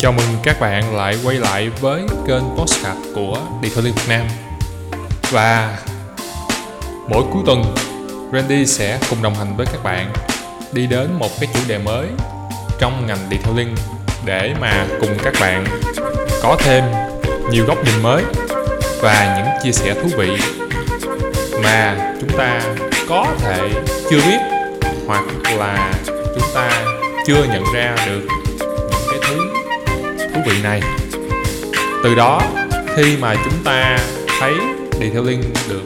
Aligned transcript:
Chào 0.00 0.12
mừng 0.12 0.36
các 0.42 0.60
bạn 0.60 0.96
lại 0.96 1.18
quay 1.24 1.36
lại 1.36 1.70
với 1.80 2.02
kênh 2.26 2.42
Postcard 2.56 2.98
của 3.14 3.38
Detailing 3.62 3.94
Việt 3.94 4.08
Nam. 4.08 4.26
Và 5.30 5.78
mỗi 7.08 7.22
cuối 7.32 7.42
tuần, 7.46 7.74
Randy 8.32 8.66
sẽ 8.66 8.98
cùng 9.10 9.22
đồng 9.22 9.34
hành 9.34 9.56
với 9.56 9.66
các 9.66 9.82
bạn 9.84 10.12
đi 10.72 10.86
đến 10.86 11.12
một 11.18 11.28
cái 11.40 11.48
chủ 11.54 11.60
đề 11.68 11.78
mới 11.78 12.06
trong 12.78 13.06
ngành 13.06 13.18
detailing 13.30 13.74
để 14.24 14.54
mà 14.60 14.86
cùng 15.00 15.18
các 15.24 15.34
bạn 15.40 15.64
có 16.42 16.56
thêm 16.58 16.84
nhiều 17.50 17.66
góc 17.66 17.84
nhìn 17.84 18.02
mới 18.02 18.24
và 19.00 19.36
những 19.38 19.62
chia 19.62 19.72
sẻ 19.72 19.94
thú 19.94 20.08
vị 20.18 20.30
mà 21.64 21.96
chúng 22.20 22.38
ta 22.38 22.62
có 23.08 23.26
thể 23.38 23.68
chưa 24.10 24.20
biết 24.26 24.38
hoặc 25.06 25.24
là 25.58 25.92
chúng 26.06 26.48
ta 26.54 26.84
chưa 27.26 27.44
nhận 27.44 27.64
ra 27.74 27.96
được 28.06 28.47
thú 30.38 30.50
vị 30.50 30.62
này. 30.62 30.80
Từ 32.04 32.14
đó, 32.14 32.42
khi 32.96 33.16
mà 33.16 33.34
chúng 33.44 33.64
ta 33.64 33.98
thấy 34.40 34.54
detailing 34.92 35.42
được 35.68 35.82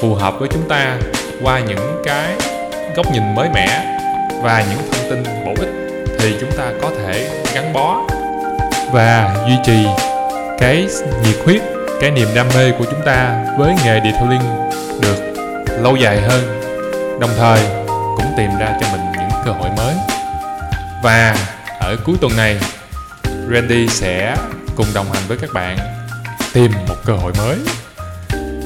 phù 0.00 0.14
hợp 0.14 0.34
với 0.38 0.48
chúng 0.52 0.68
ta 0.68 0.96
qua 1.42 1.60
những 1.60 2.02
cái 2.04 2.34
góc 2.96 3.12
nhìn 3.12 3.34
mới 3.34 3.48
mẻ 3.54 3.98
và 4.42 4.64
những 4.70 4.78
thông 4.92 5.10
tin 5.10 5.44
bổ 5.46 5.52
ích, 5.60 5.68
thì 6.18 6.34
chúng 6.40 6.52
ta 6.52 6.64
có 6.82 6.90
thể 6.98 7.42
gắn 7.54 7.72
bó 7.72 8.00
và 8.92 9.36
duy 9.48 9.54
trì 9.66 9.86
cái 10.58 10.86
nhiệt 11.24 11.36
huyết, 11.44 11.62
cái 12.00 12.10
niềm 12.10 12.28
đam 12.34 12.46
mê 12.54 12.70
của 12.78 12.84
chúng 12.84 13.02
ta 13.06 13.44
với 13.58 13.74
nghề 13.84 14.00
detailing 14.04 14.70
được 15.00 15.16
lâu 15.82 15.96
dài 15.96 16.20
hơn. 16.20 16.60
Đồng 17.20 17.30
thời, 17.38 17.60
cũng 17.86 18.32
tìm 18.36 18.50
ra 18.60 18.78
cho 18.80 18.86
mình 18.92 19.00
những 19.12 19.40
cơ 19.44 19.50
hội 19.50 19.70
mới. 19.76 19.94
Và 21.02 21.36
ở 21.80 21.96
cuối 22.04 22.16
tuần 22.20 22.36
này 22.36 22.56
Randy 23.52 23.88
sẽ 23.88 24.36
cùng 24.76 24.86
đồng 24.94 25.12
hành 25.12 25.22
với 25.28 25.36
các 25.40 25.50
bạn 25.54 25.78
tìm 26.52 26.72
một 26.88 26.96
cơ 27.04 27.12
hội 27.12 27.32
mới 27.38 27.58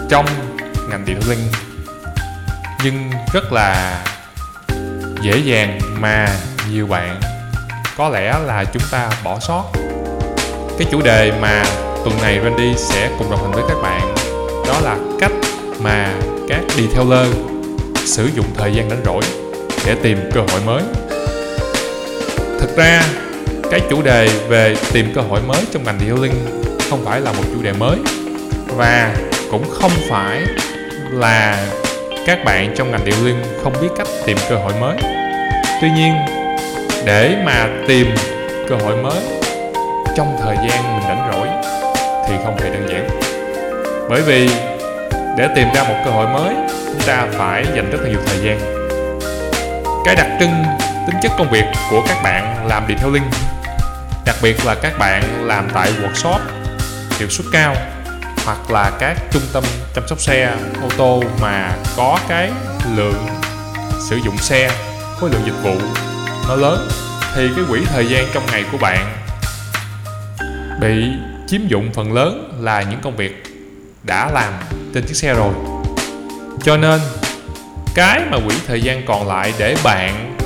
trong 0.09 0.27
ngành 0.91 1.05
detailing 1.07 1.47
nhưng 2.85 3.11
rất 3.33 3.53
là 3.53 4.05
dễ 5.23 5.39
dàng 5.39 5.79
mà 6.01 6.29
nhiều 6.71 6.87
bạn 6.87 7.21
có 7.97 8.09
lẽ 8.09 8.39
là 8.47 8.65
chúng 8.65 8.83
ta 8.91 9.11
bỏ 9.25 9.39
sót. 9.41 9.65
Cái 10.79 10.89
chủ 10.91 11.03
đề 11.03 11.33
mà 11.41 11.65
tuần 12.05 12.23
này 12.23 12.41
Randy 12.45 12.75
sẽ 12.77 13.11
cùng 13.19 13.31
đồng 13.31 13.43
hành 13.43 13.53
với 13.53 13.65
các 13.69 13.77
bạn 13.83 14.15
đó 14.67 14.81
là 14.81 14.97
cách 15.21 15.33
mà 15.81 16.15
các 16.49 16.61
detailer 16.77 17.35
sử 17.97 18.31
dụng 18.37 18.47
thời 18.57 18.75
gian 18.75 18.91
rảnh 18.91 19.03
rỗi 19.05 19.23
để 19.87 19.97
tìm 20.03 20.19
cơ 20.35 20.41
hội 20.41 20.61
mới. 20.67 20.83
Thực 22.61 22.77
ra 22.77 23.03
cái 23.71 23.81
chủ 23.91 24.03
đề 24.03 24.29
về 24.49 24.77
tìm 24.93 25.13
cơ 25.15 25.21
hội 25.21 25.41
mới 25.47 25.61
trong 25.73 25.85
ngành 25.85 25.99
detailing 26.01 26.35
không 26.91 27.05
phải 27.05 27.21
là 27.21 27.33
một 27.33 27.43
chủ 27.55 27.63
đề 27.63 27.73
mới. 27.73 27.97
Và 28.77 29.15
cũng 29.51 29.71
không 29.71 29.91
phải 30.09 30.43
là 31.11 31.67
các 32.27 32.45
bạn 32.45 32.75
trong 32.77 32.91
ngành 32.91 33.05
detailing 33.05 33.43
không 33.63 33.73
biết 33.81 33.89
cách 33.99 34.09
tìm 34.27 34.37
cơ 34.49 34.57
hội 34.57 34.73
mới. 34.81 34.97
Tuy 35.81 35.91
nhiên, 35.91 36.13
để 37.05 37.37
mà 37.45 37.69
tìm 37.89 38.07
cơ 38.69 38.77
hội 38.77 38.97
mới 38.97 39.23
trong 40.17 40.37
thời 40.43 40.57
gian 40.57 40.83
mình 40.95 41.03
rảnh 41.09 41.31
rỗi 41.33 41.49
thì 42.29 42.35
không 42.45 42.57
hề 42.59 42.71
đơn 42.71 42.89
giản. 42.89 43.09
Bởi 44.11 44.23
vì 44.23 44.51
để 45.39 45.49
tìm 45.57 45.69
ra 45.75 45.83
một 45.83 45.95
cơ 46.05 46.11
hội 46.11 46.27
mới, 46.27 46.55
chúng 46.69 47.03
ta 47.07 47.27
phải 47.33 47.65
dành 47.77 47.91
rất 47.91 47.99
là 48.03 48.09
nhiều 48.09 48.21
thời 48.27 48.39
gian. 48.39 48.59
Cái 50.05 50.17
đặc 50.17 50.27
trưng 50.41 50.65
tính 51.07 51.17
chất 51.23 51.33
công 51.39 51.51
việc 51.51 51.65
của 51.91 52.03
các 52.09 52.17
bạn 52.25 52.67
làm 52.69 52.85
detailing 52.89 53.23
đặc 54.29 54.37
biệt 54.43 54.67
là 54.67 54.75
các 54.75 54.99
bạn 54.99 55.47
làm 55.47 55.69
tại 55.75 55.93
workshop 55.93 56.39
hiệu 57.19 57.29
suất 57.29 57.47
cao 57.53 57.77
hoặc 58.45 58.71
là 58.71 58.91
các 59.01 59.17
trung 59.31 59.43
tâm 59.53 59.65
chăm 59.95 60.09
sóc 60.09 60.21
xe, 60.21 60.57
ô 60.83 60.89
tô 60.97 61.23
mà 61.41 61.77
có 61.97 62.19
cái 62.29 62.51
lượng 62.97 63.27
sử 64.09 64.17
dụng 64.25 64.39
xe, 64.39 64.71
khối 65.21 65.31
lượng 65.31 65.43
dịch 65.47 65.63
vụ 65.63 65.75
nó 66.49 66.57
lớn, 66.57 66.89
thì 67.35 67.49
cái 67.57 67.65
quỹ 67.69 67.81
thời 67.85 68.07
gian 68.07 68.27
trong 68.35 68.43
ngày 68.53 68.65
của 68.73 68.79
bạn 68.79 69.17
bị 70.81 71.05
chiếm 71.47 71.69
dụng 71.69 71.91
phần 71.95 72.13
lớn 72.13 72.59
là 72.61 72.83
những 72.83 73.01
công 73.01 73.17
việc 73.17 73.45
đã 74.03 74.31
làm 74.31 74.53
trên 74.95 75.05
chiếc 75.07 75.17
xe 75.17 75.35
rồi. 75.35 75.55
Cho 76.63 76.77
nên, 76.77 77.01
cái 77.95 78.21
mà 78.31 78.39
quỹ 78.49 78.55
thời 78.67 78.83
gian 78.83 79.03
còn 79.07 79.29
lại 79.29 79.55
để 79.59 79.77
bạn 79.85 80.37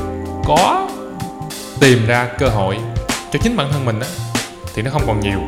có 0.45 0.89
tìm 1.81 2.07
ra 2.07 2.29
cơ 2.39 2.49
hội 2.49 2.79
cho 3.33 3.39
chính 3.43 3.57
bản 3.57 3.69
thân 3.73 3.85
mình 3.85 4.01
á 4.01 4.07
thì 4.75 4.83
nó 4.83 4.91
không 4.91 5.03
còn 5.07 5.21
nhiều. 5.21 5.41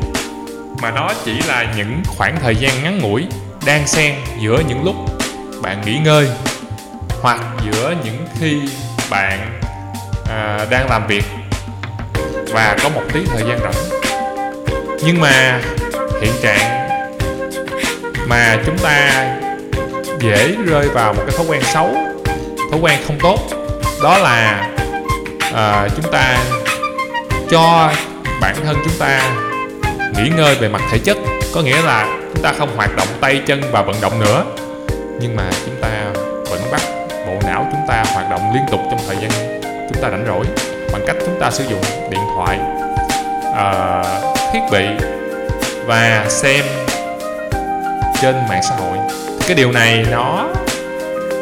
Mà 0.81 0.91
nó 0.91 1.11
chỉ 1.25 1.41
là 1.47 1.73
những 1.77 2.01
khoảng 2.17 2.37
thời 2.41 2.55
gian 2.55 2.83
ngắn 2.83 2.99
ngủi 2.99 3.27
đang 3.65 3.87
xen 3.87 4.15
giữa 4.39 4.61
những 4.67 4.83
lúc 4.83 4.95
bạn 5.61 5.81
nghỉ 5.85 5.97
ngơi 6.03 6.29
hoặc 7.21 7.39
giữa 7.65 7.95
những 8.03 8.25
khi 8.39 8.61
bạn 9.09 9.59
à, 10.29 10.65
đang 10.69 10.89
làm 10.89 11.07
việc 11.07 11.23
và 12.53 12.77
có 12.83 12.89
một 12.89 13.01
tí 13.13 13.25
thời 13.25 13.43
gian 13.47 13.59
rảnh. 13.59 14.01
Nhưng 15.03 15.21
mà 15.21 15.61
hiện 16.21 16.33
trạng 16.41 16.89
mà 18.27 18.57
chúng 18.65 18.77
ta 18.77 19.25
dễ 20.19 20.55
rơi 20.65 20.89
vào 20.89 21.13
một 21.13 21.21
cái 21.27 21.37
thói 21.37 21.45
quen 21.49 21.61
xấu 21.73 21.95
thói 22.71 22.79
quen 22.81 22.99
không 23.07 23.19
tốt 23.19 23.39
đó 24.03 24.17
là 24.17 24.69
à, 25.53 25.87
chúng 25.95 26.11
ta 26.11 26.37
cho 27.49 27.91
bản 28.41 28.55
thân 28.65 28.75
chúng 28.85 28.93
ta 28.99 29.21
nghỉ 30.15 30.29
ngơi 30.37 30.55
về 30.55 30.69
mặt 30.69 30.81
thể 30.91 30.97
chất. 30.97 31.17
Có 31.53 31.61
nghĩa 31.61 31.81
là 31.81 32.19
chúng 32.33 32.43
ta 32.43 32.53
không 32.57 32.75
hoạt 32.75 32.95
động 32.95 33.07
tay 33.21 33.41
chân 33.45 33.61
và 33.71 33.81
vận 33.81 33.95
động 34.01 34.19
nữa. 34.19 34.43
Nhưng 35.19 35.35
mà 35.35 35.43
chúng 35.65 35.75
ta 35.81 35.89
vẫn 36.49 36.61
bắt 36.71 36.81
bộ 37.27 37.33
não 37.47 37.67
chúng 37.71 37.81
ta 37.87 38.03
hoạt 38.13 38.29
động 38.29 38.51
liên 38.53 38.63
tục 38.71 38.79
trong 38.91 38.99
thời 39.07 39.15
gian 39.15 39.61
chúng 39.93 40.03
ta 40.03 40.09
rảnh 40.09 40.25
rỗi 40.27 40.45
bằng 40.91 41.01
cách 41.07 41.15
chúng 41.25 41.39
ta 41.39 41.51
sử 41.51 41.63
dụng 41.63 41.81
điện 42.09 42.21
thoại 42.35 42.59
uh, 43.49 44.37
thiết 44.53 44.59
bị 44.71 44.85
và 45.85 46.25
xem 46.29 46.65
trên 48.21 48.35
mạng 48.49 48.61
xã 48.69 48.75
hội. 48.75 48.97
Cái 49.47 49.55
điều 49.55 49.71
này 49.71 50.05
nó 50.11 50.47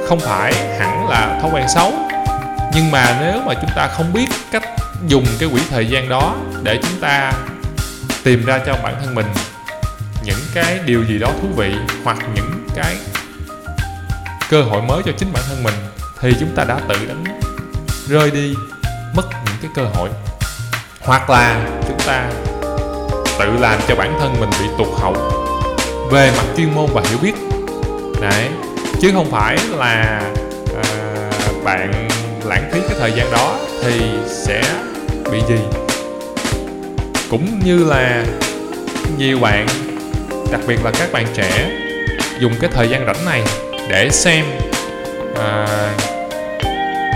không 0.08 0.20
phải 0.20 0.54
hẳn 0.80 1.10
là 1.10 1.40
thói 1.42 1.52
quen 1.54 1.66
xấu. 1.68 1.92
Nhưng 2.76 2.92
mà 2.92 3.18
nếu 3.22 3.42
mà 3.46 3.54
chúng 3.54 3.70
ta 3.76 3.88
không 3.88 4.14
biết 4.14 4.28
cách 4.52 4.64
dùng 5.08 5.26
cái 5.40 5.50
quỹ 5.50 5.62
thời 5.70 5.86
gian 5.86 6.10
đó 6.10 6.36
để 6.64 6.80
chúng 6.82 7.00
ta 7.02 7.34
tìm 8.24 8.46
ra 8.46 8.60
cho 8.66 8.74
bản 8.84 8.96
thân 9.04 9.16
mình 9.16 9.26
những 10.26 10.40
cái 10.54 10.80
điều 10.86 11.04
gì 11.04 11.18
đó 11.18 11.32
thú 11.42 11.48
vị 11.56 11.74
hoặc 12.04 12.18
những 12.36 12.68
cái 12.76 12.98
cơ 14.50 14.62
hội 14.62 14.82
mới 14.82 15.02
cho 15.06 15.12
chính 15.18 15.34
bản 15.34 15.44
thân 15.48 15.64
mình 15.64 15.74
thì 16.20 16.34
chúng 16.40 16.56
ta 16.56 16.64
đã 16.64 16.80
tự 16.90 16.96
đánh 17.08 17.24
rơi 18.08 18.32
đi 18.32 18.56
mất 19.16 19.24
những 19.46 19.56
cái 19.62 19.72
cơ 19.76 19.84
hội. 19.94 20.10
Hoặc 21.02 21.30
là 21.30 21.70
chúng 21.88 22.00
ta 22.08 22.30
tự 23.40 23.46
làm 23.60 23.80
cho 23.88 23.96
bản 23.96 24.18
thân 24.20 24.36
mình 24.40 24.50
bị 24.60 24.66
tụt 24.78 24.88
hậu 25.00 25.14
về 26.12 26.32
mặt 26.38 26.46
chuyên 26.58 26.76
môn 26.76 26.86
và 26.94 27.02
hiểu 27.10 27.18
biết. 27.22 27.34
Đấy 28.22 28.50
chứ 29.02 29.12
không 29.14 29.32
phải 29.32 29.58
là 29.70 30.22
à, 30.84 31.32
bạn 31.64 32.10
lãng 32.46 32.70
phí 32.74 32.80
cái 32.90 32.98
thời 33.00 33.12
gian 33.12 33.32
đó 33.32 33.58
thì 33.84 34.02
sẽ 34.46 34.64
bị 35.34 35.42
gì 35.48 35.60
cũng 37.32 37.60
như 37.66 37.84
là 37.84 38.24
nhiều 39.18 39.40
bạn 39.40 39.68
đặc 40.52 40.62
biệt 40.68 40.86
là 40.86 40.92
các 40.92 41.12
bạn 41.12 41.26
trẻ 41.34 41.70
dùng 42.40 42.54
cái 42.62 42.70
thời 42.74 42.90
gian 42.90 43.06
rảnh 43.06 43.26
này 43.26 43.42
để 43.90 44.10
xem 44.10 44.46
à, 45.40 45.68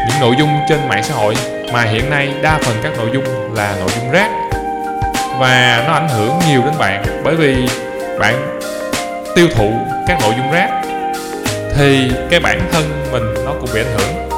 những 0.08 0.20
nội 0.22 0.36
dung 0.40 0.50
trên 0.70 0.88
mạng 0.90 1.04
xã 1.04 1.14
hội. 1.14 1.36
Mà 1.74 1.84
hiện 1.84 2.10
nay 2.10 2.34
đa 2.42 2.60
phần 2.64 2.76
các 2.84 2.92
nội 2.98 3.10
dung 3.14 3.56
là 3.56 3.76
nội 3.80 3.90
dung 3.96 4.12
rác 4.12 4.30
và 5.40 5.84
nó 5.88 5.94
ảnh 5.94 6.10
hưởng 6.10 6.32
nhiều 6.48 6.62
đến 6.66 6.74
bạn. 6.80 7.04
Bởi 7.24 7.36
vì 7.36 7.56
bạn 8.20 8.60
tiêu 9.36 9.48
thụ 9.56 9.72
các 10.08 10.18
nội 10.22 10.34
dung 10.38 10.52
rác 10.52 10.82
thì 11.76 12.12
cái 12.30 12.40
bản 12.40 12.60
thân 12.72 12.84
mình 13.12 13.46
nó 13.46 13.54
cũng 13.62 13.70
bị 13.74 13.82
ảnh 13.82 13.98
hưởng. 13.98 14.30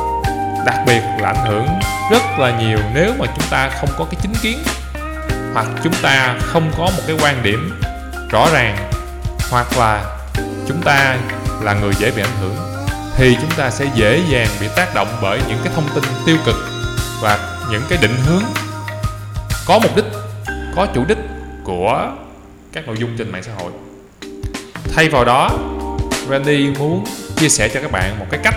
Đặc 0.65 0.75
biệt 0.86 1.01
là 1.19 1.27
ảnh 1.27 1.45
hưởng 1.45 1.68
rất 2.09 2.39
là 2.39 2.59
nhiều 2.59 2.77
nếu 2.94 3.13
mà 3.19 3.25
chúng 3.25 3.47
ta 3.50 3.69
không 3.69 3.89
có 3.97 4.06
cái 4.06 4.19
chính 4.21 4.33
kiến, 4.41 4.59
hoặc 5.53 5.67
chúng 5.83 5.94
ta 6.01 6.38
không 6.41 6.71
có 6.77 6.83
một 6.83 7.01
cái 7.07 7.15
quan 7.21 7.44
điểm 7.44 7.81
rõ 8.31 8.47
ràng, 8.53 8.91
hoặc 9.50 9.77
là 9.77 10.17
chúng 10.67 10.81
ta 10.81 11.17
là 11.61 11.73
người 11.73 11.94
dễ 11.94 12.11
bị 12.11 12.21
ảnh 12.21 12.38
hưởng, 12.41 12.56
thì 13.15 13.38
chúng 13.41 13.51
ta 13.51 13.69
sẽ 13.69 13.85
dễ 13.95 14.21
dàng 14.29 14.47
bị 14.61 14.67
tác 14.75 14.95
động 14.95 15.07
bởi 15.21 15.39
những 15.47 15.59
cái 15.63 15.73
thông 15.75 15.89
tin 15.95 16.03
tiêu 16.25 16.38
cực 16.45 16.56
và 17.21 17.39
những 17.71 17.83
cái 17.89 18.00
định 18.01 18.15
hướng 18.25 18.44
có 19.65 19.79
mục 19.79 19.95
đích, 19.95 20.05
có 20.75 20.88
chủ 20.95 21.05
đích 21.05 21.17
của 21.63 22.12
các 22.73 22.88
nội 22.88 22.95
dung 23.00 23.17
trên 23.17 23.31
mạng 23.31 23.44
xã 23.44 23.51
hội. 23.57 23.71
Thay 24.95 25.09
vào 25.09 25.25
đó, 25.25 25.50
Randy 26.29 26.69
muốn 26.79 27.05
chia 27.35 27.50
sẻ 27.50 27.69
cho 27.73 27.81
các 27.81 27.91
bạn 27.91 28.19
một 28.19 28.25
cái 28.31 28.39
cách 28.44 28.55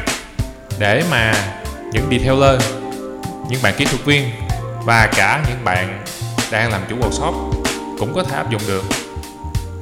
để 0.78 1.04
mà 1.10 1.34
những 1.92 2.08
detailer 2.10 2.62
những 3.52 3.62
bạn 3.62 3.74
kỹ 3.76 3.84
thuật 3.84 4.04
viên 4.04 4.30
và 4.84 5.08
cả 5.16 5.44
những 5.48 5.64
bạn 5.64 6.04
đang 6.50 6.72
làm 6.72 6.82
chủ 6.88 6.96
workshop 6.96 7.52
cũng 7.98 8.14
có 8.14 8.22
thể 8.22 8.36
áp 8.36 8.50
dụng 8.50 8.62
được. 8.66 8.84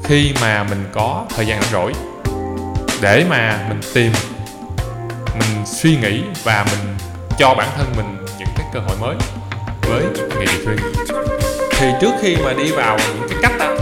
Khi 0.04 0.32
mà 0.40 0.64
mình 0.64 0.84
có 0.92 1.24
thời 1.36 1.46
gian 1.46 1.62
rảnh 1.62 1.72
rỗi, 1.72 1.92
để 3.00 3.24
mà 3.30 3.66
mình 3.68 3.80
tìm, 3.94 4.12
mình 5.38 5.66
suy 5.66 5.96
nghĩ 5.96 6.22
và 6.44 6.64
mình 6.70 6.96
cho 7.38 7.54
bản 7.54 7.68
thân 7.76 7.86
mình 7.96 8.26
những 8.38 8.48
cái 8.56 8.66
cơ 8.72 8.80
hội 8.80 8.96
mới 9.00 9.16
với 9.82 10.04
nghề 10.38 10.46
điều 10.46 10.76
thì 11.70 11.86
trước 12.00 12.12
khi 12.22 12.36
mà 12.36 12.52
đi 12.52 12.72
vào 12.72 12.98
những 12.98 13.28
cái 13.28 13.38
cách 13.42 13.52
đó 13.58 13.74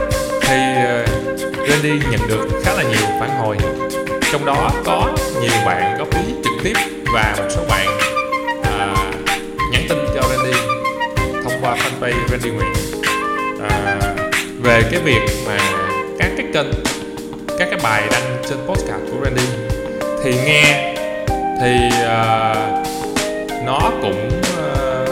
thì 0.43 0.57
ờ, 0.87 1.07
Randy 1.69 1.91
nhận 2.11 2.29
được 2.29 2.49
khá 2.65 2.73
là 2.73 2.83
nhiều 2.83 3.21
phản 3.21 3.31
hồi. 3.39 3.57
Trong 4.33 4.45
đó 4.45 4.71
có 4.85 5.13
nhiều 5.41 5.67
bạn 5.67 5.99
góp 5.99 6.11
ý 6.11 6.35
trực 6.45 6.53
tiếp 6.65 6.75
và 7.15 7.35
một 7.39 7.49
số 7.51 7.65
bạn 7.69 7.98
nhắn 9.73 9.83
tin 9.89 9.99
cho 10.15 10.29
Randy 10.29 10.59
thông 11.45 11.53
qua 11.61 11.77
fanpage 11.77 12.29
Randy 12.31 12.51
Nguyễn. 12.51 12.73
À, 13.71 14.01
về 14.63 14.83
cái 14.91 15.01
việc 15.01 15.21
mà 15.47 15.59
các 16.19 16.31
cái 16.37 16.47
kênh 16.55 16.67
các 17.59 17.69
cái 17.71 17.81
bài 17.83 18.03
đăng 18.13 18.37
trên 18.49 18.59
postcard 18.67 19.03
của 19.11 19.25
Randy 19.25 19.43
thì 20.25 20.35
nghe 20.45 20.95
thì 21.61 21.89
uh, 22.03 22.87
nó 23.67 23.91
cũng 24.03 24.31
uh, 24.39 25.09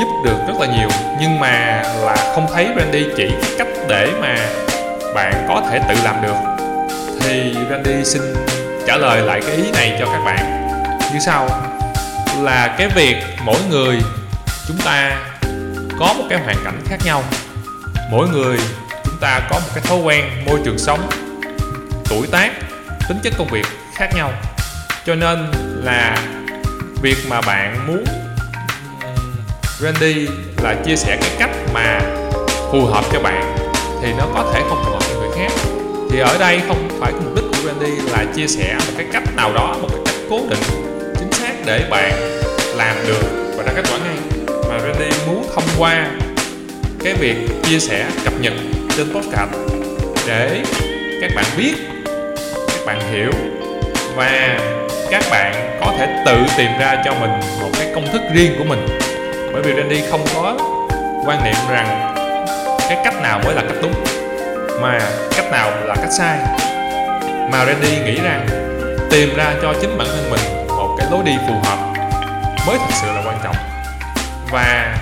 giúp 0.00 0.08
được 0.24 0.36
rất 0.48 0.54
là 0.60 0.66
nhiều. 0.66 0.88
Nhưng 1.20 1.40
mà 1.40 1.82
là 2.04 2.32
không 2.34 2.46
thấy 2.54 2.68
Randy 2.76 3.04
chỉ 3.16 3.28
cách 3.58 3.68
để 3.88 4.08
mà 4.20 4.36
bạn 5.14 5.46
có 5.48 5.62
thể 5.70 5.80
tự 5.88 5.94
làm 6.04 6.22
được. 6.22 6.34
Thì 7.20 7.54
Randy 7.70 8.04
xin 8.04 8.22
trả 8.86 8.96
lời 8.96 9.22
lại 9.22 9.40
cái 9.46 9.56
ý 9.56 9.62
này 9.72 9.96
cho 10.00 10.06
các 10.06 10.20
bạn. 10.24 10.68
Như 11.12 11.18
sau 11.26 11.48
là 12.42 12.74
cái 12.78 12.88
việc 12.88 13.16
mỗi 13.44 13.60
người 13.70 13.98
chúng 14.68 14.78
ta 14.84 15.18
có 15.98 16.14
một 16.18 16.24
cái 16.30 16.38
hoàn 16.38 16.56
cảnh 16.64 16.80
khác 16.86 16.98
nhau. 17.04 17.24
Mỗi 18.10 18.28
người 18.28 18.58
chúng 19.04 19.16
ta 19.20 19.40
có 19.50 19.60
một 19.60 19.68
cái 19.74 19.84
thói 19.84 19.98
quen, 19.98 20.24
môi 20.46 20.60
trường 20.64 20.78
sống, 20.78 21.08
tuổi 22.08 22.26
tác, 22.26 22.52
tính 23.08 23.18
chất 23.22 23.32
công 23.38 23.48
việc 23.48 23.66
khác 23.94 24.10
nhau. 24.14 24.32
Cho 25.06 25.14
nên 25.14 25.46
là 25.84 26.16
việc 27.02 27.16
mà 27.28 27.40
bạn 27.40 27.86
muốn 27.86 28.04
Randy 29.78 30.28
là 30.62 30.74
chia 30.84 30.96
sẻ 30.96 31.18
cái 31.20 31.30
cách 31.38 31.50
mà 31.74 32.00
phù 32.72 32.86
hợp 32.86 33.04
cho 33.12 33.20
bạn 33.20 33.56
thì 34.02 34.12
nó 34.18 34.26
có 34.34 34.50
thể 34.54 34.62
không 34.68 34.84
phù 34.84 34.92
hợp 34.92 35.02
cho 35.08 35.20
người 35.20 35.30
khác. 35.36 35.52
Thì 36.10 36.18
ở 36.18 36.38
đây 36.38 36.60
không 36.68 36.88
phải 37.00 37.12
mục 37.12 37.34
đích 37.34 37.44
của 37.50 37.68
Randy 37.68 38.10
là 38.10 38.24
chia 38.36 38.46
sẻ 38.46 38.74
một 38.74 38.92
cái 38.96 39.06
cách 39.12 39.36
nào 39.36 39.52
đó, 39.52 39.76
một 39.82 39.88
cái 39.90 40.00
cách 40.06 40.14
cố 40.30 40.40
định, 40.50 40.62
chính 41.18 41.32
xác 41.32 41.52
để 41.66 41.88
bạn 41.90 42.31
làm 42.86 42.96
được 43.06 43.54
và 43.56 43.62
ra 43.62 43.72
kết 43.76 43.82
quả 43.90 43.98
ngay. 43.98 44.16
Mà 44.68 44.78
Randy 44.78 45.16
muốn 45.26 45.46
thông 45.54 45.64
qua 45.78 46.06
cái 47.04 47.14
việc 47.14 47.36
chia 47.62 47.78
sẻ, 47.78 48.06
cập 48.24 48.32
nhật 48.40 48.52
trên 48.96 49.14
podcast 49.14 49.50
để 50.26 50.62
các 51.20 51.30
bạn 51.36 51.44
biết, 51.56 51.74
các 52.68 52.86
bạn 52.86 53.00
hiểu 53.12 53.30
và 54.16 54.58
các 55.10 55.22
bạn 55.30 55.78
có 55.80 55.92
thể 55.98 56.22
tự 56.26 56.36
tìm 56.56 56.70
ra 56.80 57.02
cho 57.04 57.14
mình 57.14 57.30
một 57.60 57.68
cái 57.78 57.92
công 57.94 58.12
thức 58.12 58.22
riêng 58.34 58.54
của 58.58 58.64
mình. 58.64 58.86
Bởi 59.52 59.62
vì 59.62 59.72
Randy 59.76 60.02
không 60.10 60.24
có 60.34 60.56
quan 61.26 61.44
niệm 61.44 61.54
rằng 61.70 62.14
cái 62.88 62.98
cách 63.04 63.22
nào 63.22 63.40
mới 63.44 63.54
là 63.54 63.62
cách 63.62 63.76
đúng, 63.82 63.94
mà 64.80 65.00
cách 65.36 65.50
nào 65.52 65.70
là 65.84 65.94
cách 65.94 66.12
sai. 66.18 66.38
Mà 67.52 67.64
Randy 67.66 67.98
nghĩ 68.04 68.20
rằng 68.22 68.46
tìm 69.10 69.36
ra 69.36 69.54
cho 69.62 69.74
chính 69.80 69.98
bản 69.98 70.08
thân 70.10 70.30
mình 70.30 70.66
một 70.68 70.96
cái 70.98 71.06
lối 71.10 71.22
đi 71.24 71.32
phù 71.48 71.54
hợp 71.64 71.91
mới 72.66 72.78
thật 72.78 72.94
sự 73.00 73.06
là 73.06 73.22
quan 73.26 73.38
trọng. 73.42 73.56
Và 74.50 74.98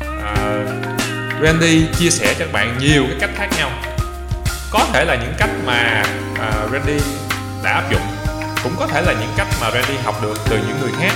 uh, 0.00 1.42
Randy 1.42 1.86
chia 1.98 2.10
sẻ 2.10 2.34
cho 2.38 2.44
các 2.44 2.52
bạn 2.52 2.78
nhiều 2.78 3.04
cái 3.08 3.16
cách 3.20 3.30
khác 3.36 3.48
nhau. 3.58 3.70
Có 4.70 4.86
thể 4.92 5.04
là 5.04 5.14
những 5.14 5.34
cách 5.38 5.50
mà 5.66 6.04
uh, 6.32 6.72
Randy 6.72 6.98
đã 7.64 7.72
áp 7.72 7.90
dụng 7.90 8.02
cũng 8.62 8.72
có 8.78 8.86
thể 8.86 9.02
là 9.02 9.12
những 9.12 9.32
cách 9.36 9.46
mà 9.60 9.70
Randy 9.70 9.94
học 10.04 10.22
được 10.22 10.34
từ 10.50 10.56
những 10.56 10.80
người 10.80 10.92
khác 11.00 11.12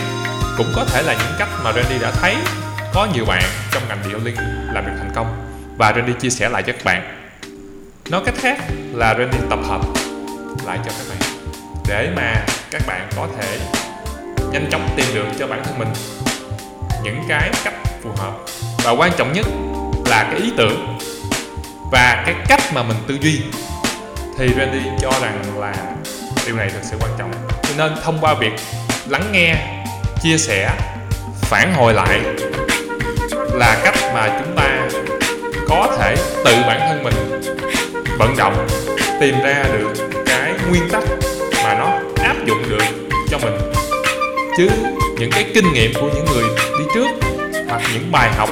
cũng 0.56 0.72
có 0.76 0.84
thể 0.84 1.02
là 1.02 1.12
những 1.12 1.34
cách 1.38 1.48
mà 1.64 1.72
Randy 1.72 1.98
đã 1.98 2.10
thấy 2.10 2.36
có 2.94 3.06
nhiều 3.14 3.24
bạn 3.24 3.42
trong 3.72 3.82
ngành 3.88 3.98
điện 4.08 4.24
liên 4.24 4.36
làm 4.72 4.86
được 4.86 4.92
thành 4.98 5.12
công. 5.14 5.46
Và 5.78 5.92
Randy 5.92 6.12
chia 6.20 6.30
sẻ 6.30 6.48
lại 6.48 6.62
cho 6.62 6.72
các 6.72 6.84
bạn. 6.84 7.02
Nói 8.10 8.22
cách 8.26 8.34
khác 8.38 8.58
là 8.92 9.14
Randy 9.18 9.38
tập 9.50 9.58
hợp 9.68 9.80
lại 10.66 10.78
cho 10.84 10.90
các 10.98 11.06
bạn 11.08 11.18
để 11.88 12.12
mà 12.16 12.34
các 12.70 12.82
bạn 12.86 13.08
có 13.16 13.28
thể 13.38 13.58
nhanh 14.58 14.70
chóng 14.70 14.88
tìm 14.96 15.06
được 15.14 15.26
cho 15.38 15.46
bản 15.46 15.62
thân 15.64 15.78
mình 15.78 15.88
những 17.04 17.22
cái 17.28 17.50
cách 17.64 17.74
phù 18.02 18.10
hợp. 18.16 18.32
Và 18.84 18.90
quan 18.90 19.12
trọng 19.16 19.32
nhất 19.32 19.46
là 20.06 20.28
cái 20.30 20.40
ý 20.40 20.52
tưởng 20.56 20.98
và 21.92 22.22
cái 22.26 22.34
cách 22.48 22.60
mà 22.74 22.82
mình 22.82 22.96
tư 23.08 23.18
duy. 23.20 23.40
Thì 24.38 24.48
Randy 24.58 24.78
cho 25.00 25.12
rằng 25.22 25.42
là 25.58 25.74
điều 26.46 26.56
này 26.56 26.70
thật 26.72 26.80
sự 26.82 26.96
quan 27.00 27.10
trọng. 27.18 27.32
Cho 27.62 27.70
nên 27.76 27.94
thông 28.04 28.18
qua 28.20 28.34
việc 28.34 28.52
lắng 29.08 29.32
nghe, 29.32 29.56
chia 30.22 30.38
sẻ, 30.38 30.70
phản 31.40 31.74
hồi 31.74 31.94
lại 31.94 32.20
là 33.52 33.80
cách 33.84 33.94
mà 34.14 34.40
chúng 34.40 34.56
ta 34.56 34.88
có 35.68 35.96
thể 35.98 36.16
tự 36.44 36.54
bản 36.66 36.80
thân 36.80 37.02
mình 37.02 37.42
vận 38.18 38.36
động 38.36 38.66
tìm 39.20 39.34
ra 39.44 39.64
được 39.72 40.08
cái 40.26 40.52
nguyên 40.68 40.88
tắc 40.92 41.02
mà 41.64 41.74
nó 41.74 41.92
áp 42.24 42.36
dụng 42.46 42.68
được 42.68 42.75
chứ 44.56 44.68
những 45.18 45.30
cái 45.30 45.44
kinh 45.54 45.72
nghiệm 45.72 45.92
của 45.94 46.08
những 46.14 46.24
người 46.24 46.44
đi 46.78 46.84
trước 46.94 47.06
hoặc 47.68 47.82
những 47.92 48.12
bài 48.12 48.30
học 48.36 48.48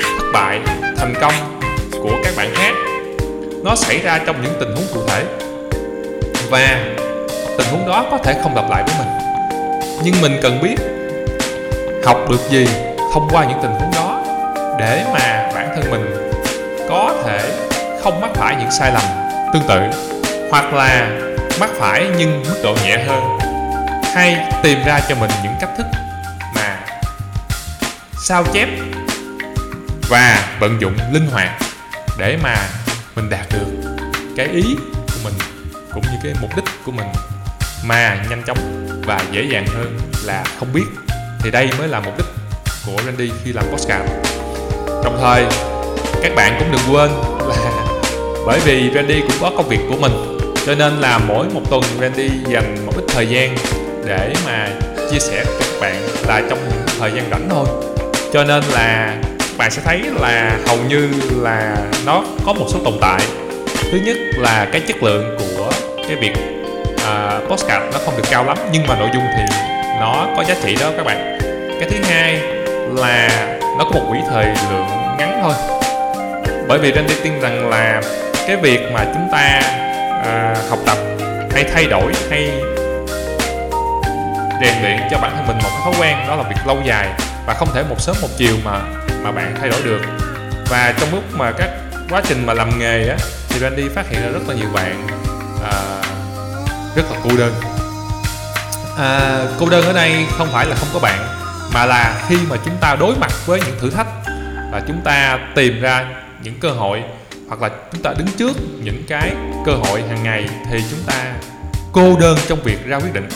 thất 0.00 0.24
bại, 0.32 0.60
thành 0.96 1.14
công 1.20 1.32
của 2.02 2.18
các 2.24 2.32
bạn 2.36 2.50
khác, 2.54 2.74
nó 3.64 3.74
xảy 3.76 3.98
ra 3.98 4.20
trong 4.26 4.42
những 4.42 4.52
tình 4.60 4.74
huống 4.74 4.86
cụ 4.94 5.00
thể. 5.08 5.24
Và 6.50 6.94
tình 7.58 7.66
huống 7.70 7.86
đó 7.86 8.06
có 8.10 8.18
thể 8.18 8.34
không 8.42 8.56
lặp 8.56 8.70
lại 8.70 8.82
với 8.86 8.94
mình. 8.98 9.08
Nhưng 10.04 10.20
mình 10.20 10.40
cần 10.42 10.58
biết 10.62 10.76
học 12.04 12.30
được 12.30 12.50
gì 12.50 12.68
thông 13.14 13.28
qua 13.32 13.44
những 13.44 13.58
tình 13.62 13.70
huống 13.70 13.90
đó 13.94 14.20
để 14.78 15.04
mà 15.12 15.50
bản 15.54 15.68
thân 15.76 15.90
mình 15.90 16.30
có 16.88 17.14
thể 17.24 17.40
không 18.02 18.20
mắc 18.20 18.30
phải 18.34 18.56
những 18.60 18.70
sai 18.70 18.92
lầm 18.92 19.02
tương 19.52 19.62
tự 19.68 19.80
hoặc 20.50 20.74
là 20.74 21.10
mắc 21.60 21.70
phải 21.72 22.06
nhưng 22.18 22.42
mức 22.42 22.60
độ 22.62 22.74
nhẹ 22.84 22.98
hơn 23.06 23.38
hay 24.14 24.50
tìm 24.62 24.78
ra 24.86 25.00
cho 25.08 25.14
mình 25.14 25.30
những 25.42 25.52
cách 25.60 25.70
thức 25.78 25.86
mà 26.54 26.80
sao 28.22 28.44
chép 28.52 28.68
và 30.08 30.56
vận 30.60 30.80
dụng 30.80 30.96
linh 31.12 31.26
hoạt 31.26 31.50
để 32.18 32.38
mà 32.42 32.56
mình 33.16 33.30
đạt 33.30 33.46
được 33.52 33.66
cái 34.36 34.46
ý 34.46 34.76
của 34.92 35.20
mình 35.24 35.34
cũng 35.94 36.02
như 36.02 36.18
cái 36.22 36.34
mục 36.40 36.50
đích 36.56 36.64
của 36.84 36.92
mình 36.92 37.06
mà 37.84 38.24
nhanh 38.30 38.42
chóng 38.46 38.86
và 39.06 39.20
dễ 39.32 39.42
dàng 39.52 39.66
hơn 39.66 39.98
là 40.24 40.44
không 40.58 40.72
biết. 40.72 40.84
Thì 41.40 41.50
đây 41.50 41.70
mới 41.78 41.88
là 41.88 42.00
mục 42.00 42.18
đích 42.18 42.26
của 42.86 43.02
Randy 43.06 43.30
khi 43.44 43.52
làm 43.52 43.64
podcast 43.64 44.08
đồng 45.04 45.18
thời, 45.20 45.46
các 46.22 46.32
bạn 46.36 46.56
cũng 46.58 46.72
đừng 46.72 46.94
quên 46.94 47.10
là 47.48 47.72
bởi 48.46 48.60
vì 48.60 48.90
Randy 48.94 49.20
cũng 49.20 49.36
có 49.40 49.50
công 49.56 49.68
việc 49.68 49.80
của 49.90 49.96
mình, 49.96 50.12
cho 50.66 50.74
nên 50.74 51.00
là 51.00 51.18
mỗi 51.18 51.46
một 51.48 51.60
tuần 51.70 51.82
Randy 52.00 52.30
dành 52.48 52.86
một 52.86 52.92
ít 52.96 53.04
thời 53.08 53.26
gian 53.26 53.56
để 54.08 54.32
mà 54.46 54.68
chia 55.10 55.18
sẻ 55.18 55.44
với 55.44 55.54
các 55.60 55.80
bạn 55.80 55.94
là 56.28 56.42
trong 56.50 56.58
những 56.68 56.98
thời 57.00 57.10
gian 57.12 57.30
rảnh 57.30 57.48
thôi. 57.50 57.66
Cho 58.32 58.44
nên 58.44 58.62
là 58.74 59.14
bạn 59.58 59.70
sẽ 59.70 59.82
thấy 59.84 60.02
là 60.20 60.58
hầu 60.66 60.78
như 60.88 61.08
là 61.42 61.76
nó 62.06 62.22
có 62.46 62.52
một 62.52 62.66
số 62.72 62.78
tồn 62.84 62.94
tại. 63.00 63.20
Thứ 63.92 63.98
nhất 64.04 64.16
là 64.36 64.66
cái 64.72 64.80
chất 64.80 65.02
lượng 65.02 65.38
của 65.38 65.70
cái 66.08 66.16
việc 66.16 66.32
uh, 66.94 67.50
postcard 67.50 67.84
nó 67.92 67.98
không 68.04 68.16
được 68.16 68.24
cao 68.30 68.44
lắm 68.44 68.58
nhưng 68.72 68.86
mà 68.86 68.96
nội 68.98 69.08
dung 69.14 69.22
thì 69.36 69.42
nó 70.00 70.26
có 70.36 70.44
giá 70.44 70.54
trị 70.64 70.76
đó 70.80 70.90
các 70.96 71.06
bạn. 71.06 71.38
Cái 71.80 71.88
thứ 71.90 71.96
hai 72.10 72.40
là 72.96 73.28
nó 73.78 73.84
có 73.84 73.90
một 73.90 74.06
quỹ 74.10 74.18
thời 74.30 74.44
lượng 74.44 74.86
ngắn 75.18 75.40
thôi. 75.42 75.54
Bởi 76.68 76.78
vì 76.78 76.92
Randy 76.92 77.14
tin 77.22 77.40
rằng 77.40 77.70
là 77.70 78.02
cái 78.46 78.56
việc 78.56 78.80
mà 78.92 79.04
chúng 79.04 79.28
ta 79.32 79.60
uh, 80.20 80.70
học 80.70 80.78
tập 80.86 80.98
hay 81.54 81.64
thay 81.74 81.86
đổi 81.86 82.12
hay 82.30 82.50
rèn 84.60 84.82
luyện 84.82 84.98
cho 85.10 85.18
bản 85.18 85.32
thân 85.36 85.46
mình 85.46 85.58
một 85.62 85.70
cái 85.70 85.80
thói 85.84 85.94
quen 86.00 86.28
đó 86.28 86.36
là 86.36 86.42
việc 86.42 86.66
lâu 86.66 86.82
dài 86.84 87.08
và 87.46 87.54
không 87.54 87.68
thể 87.74 87.84
một 87.88 88.00
sớm 88.00 88.16
một 88.20 88.28
chiều 88.36 88.56
mà 88.64 88.80
mà 89.22 89.32
bạn 89.32 89.56
thay 89.60 89.68
đổi 89.68 89.82
được. 89.82 90.00
Và 90.68 90.94
trong 91.00 91.14
lúc 91.14 91.24
mà 91.32 91.52
các 91.52 91.70
quá 92.10 92.22
trình 92.28 92.46
mà 92.46 92.54
làm 92.54 92.78
nghề 92.78 93.08
á 93.08 93.16
thì 93.48 93.58
Randy 93.58 93.88
phát 93.88 94.08
hiện 94.08 94.22
ra 94.22 94.28
rất 94.28 94.48
là 94.48 94.54
nhiều 94.54 94.68
bạn 94.72 95.06
à, 95.64 95.72
rất 96.96 97.12
là 97.12 97.18
cô 97.24 97.30
đơn. 97.38 97.54
À, 98.98 99.38
cô 99.60 99.68
đơn 99.68 99.86
ở 99.86 99.92
đây 99.92 100.26
không 100.38 100.48
phải 100.52 100.66
là 100.66 100.76
không 100.76 100.88
có 100.92 101.00
bạn 101.00 101.18
mà 101.74 101.86
là 101.86 102.22
khi 102.28 102.36
mà 102.50 102.56
chúng 102.64 102.76
ta 102.80 102.96
đối 103.00 103.16
mặt 103.16 103.32
với 103.46 103.60
những 103.60 103.78
thử 103.80 103.90
thách 103.90 104.06
và 104.72 104.82
chúng 104.86 105.00
ta 105.04 105.38
tìm 105.54 105.80
ra 105.80 106.06
những 106.42 106.60
cơ 106.60 106.70
hội 106.70 107.02
hoặc 107.48 107.62
là 107.62 107.68
chúng 107.92 108.02
ta 108.02 108.14
đứng 108.18 108.28
trước 108.38 108.56
những 108.82 109.04
cái 109.08 109.32
cơ 109.66 109.72
hội 109.72 110.02
hàng 110.08 110.22
ngày 110.22 110.48
thì 110.70 110.84
chúng 110.90 111.00
ta 111.06 111.32
cô 111.92 112.16
đơn 112.20 112.38
trong 112.48 112.62
việc 112.62 112.86
ra 112.86 112.96
quyết 112.96 113.12
định 113.12 113.28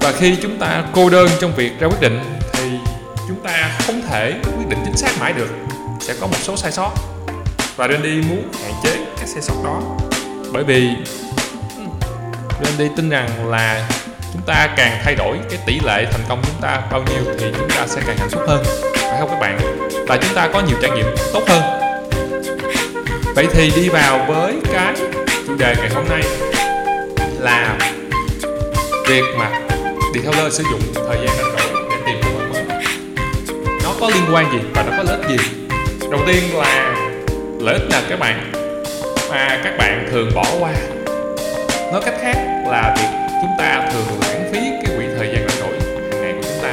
và 0.00 0.12
khi 0.12 0.36
chúng 0.42 0.58
ta 0.58 0.84
cô 0.92 1.10
đơn 1.10 1.28
trong 1.40 1.54
việc 1.54 1.80
ra 1.80 1.88
quyết 1.88 2.00
định, 2.00 2.20
thì 2.52 2.70
chúng 3.28 3.40
ta 3.44 3.78
không 3.86 4.02
thể 4.10 4.34
quyết 4.58 4.68
định 4.68 4.78
chính 4.84 4.96
xác 4.96 5.10
mãi 5.20 5.32
được. 5.32 5.50
Sẽ 6.00 6.14
có 6.20 6.26
một 6.26 6.36
số 6.42 6.56
sai 6.56 6.72
sót. 6.72 6.90
Và 7.76 7.88
Randy 7.88 8.20
muốn 8.28 8.52
hạn 8.62 8.72
chế 8.82 8.96
các 9.20 9.28
sai 9.28 9.42
sót 9.42 9.54
đó. 9.64 9.80
Bởi 10.52 10.64
vì 10.64 10.88
ừ, 11.76 11.82
Randy 12.64 12.88
tin 12.96 13.10
rằng 13.10 13.50
là 13.50 13.88
chúng 14.32 14.42
ta 14.42 14.68
càng 14.76 15.00
thay 15.04 15.14
đổi 15.14 15.38
cái 15.50 15.58
tỷ 15.66 15.80
lệ 15.84 16.06
thành 16.10 16.22
công 16.28 16.42
chúng 16.46 16.60
ta 16.60 16.82
bao 16.90 17.02
nhiêu 17.02 17.34
thì 17.38 17.46
chúng 17.58 17.70
ta 17.70 17.86
sẽ 17.86 18.00
càng 18.06 18.16
hạnh 18.18 18.30
phúc 18.30 18.42
hơn. 18.46 18.64
Phải 18.94 19.20
không 19.20 19.30
các 19.30 19.40
bạn? 19.40 19.58
Và 20.06 20.16
chúng 20.16 20.34
ta 20.34 20.48
có 20.52 20.60
nhiều 20.60 20.76
trải 20.82 20.90
nghiệm 20.90 21.06
tốt 21.32 21.42
hơn. 21.48 21.62
Vậy 23.34 23.46
thì 23.52 23.72
đi 23.76 23.88
vào 23.88 24.24
với 24.28 24.54
cái 24.72 24.94
chủ 25.46 25.56
đề 25.56 25.74
ngày 25.78 25.90
hôm 25.94 26.04
nay 26.08 26.22
là 27.38 27.78
việc 29.08 29.24
mà 29.38 29.50
detailer 30.14 30.52
sử 30.52 30.64
dụng 30.70 30.80
thời 30.94 31.16
gian 31.16 31.36
rảnh 31.36 31.52
rỗi 31.56 31.82
để 31.90 31.96
tìm 32.06 32.16
cơ 32.22 32.28
hội 32.30 32.48
mới 32.52 32.64
nó 33.84 33.94
có 34.00 34.10
liên 34.14 34.34
quan 34.34 34.52
gì 34.52 34.58
và 34.74 34.82
nó 34.82 34.96
có 34.96 35.02
lợi 35.02 35.18
ích 35.20 35.28
gì? 35.28 35.36
Đầu 36.10 36.20
tiên 36.26 36.42
là 36.54 36.96
lợi 37.60 37.74
ích 37.74 37.90
là 37.90 38.02
các 38.08 38.18
bạn 38.18 38.52
mà 39.30 39.60
các 39.64 39.74
bạn 39.78 40.08
thường 40.10 40.30
bỏ 40.34 40.44
qua. 40.60 40.72
Nói 41.92 42.00
cách 42.04 42.14
khác 42.20 42.36
là 42.66 42.94
việc 42.96 43.36
chúng 43.42 43.50
ta 43.58 43.90
thường 43.92 44.20
lãng 44.20 44.50
phí 44.52 44.58
cái 44.58 44.96
quỹ 44.96 45.04
thời 45.18 45.28
gian 45.28 45.48
rảnh 45.48 45.58
rỗi 45.58 45.78
hàng 46.10 46.22
ngày 46.22 46.32
của 46.32 46.42
chúng 46.42 46.62
ta. 46.62 46.72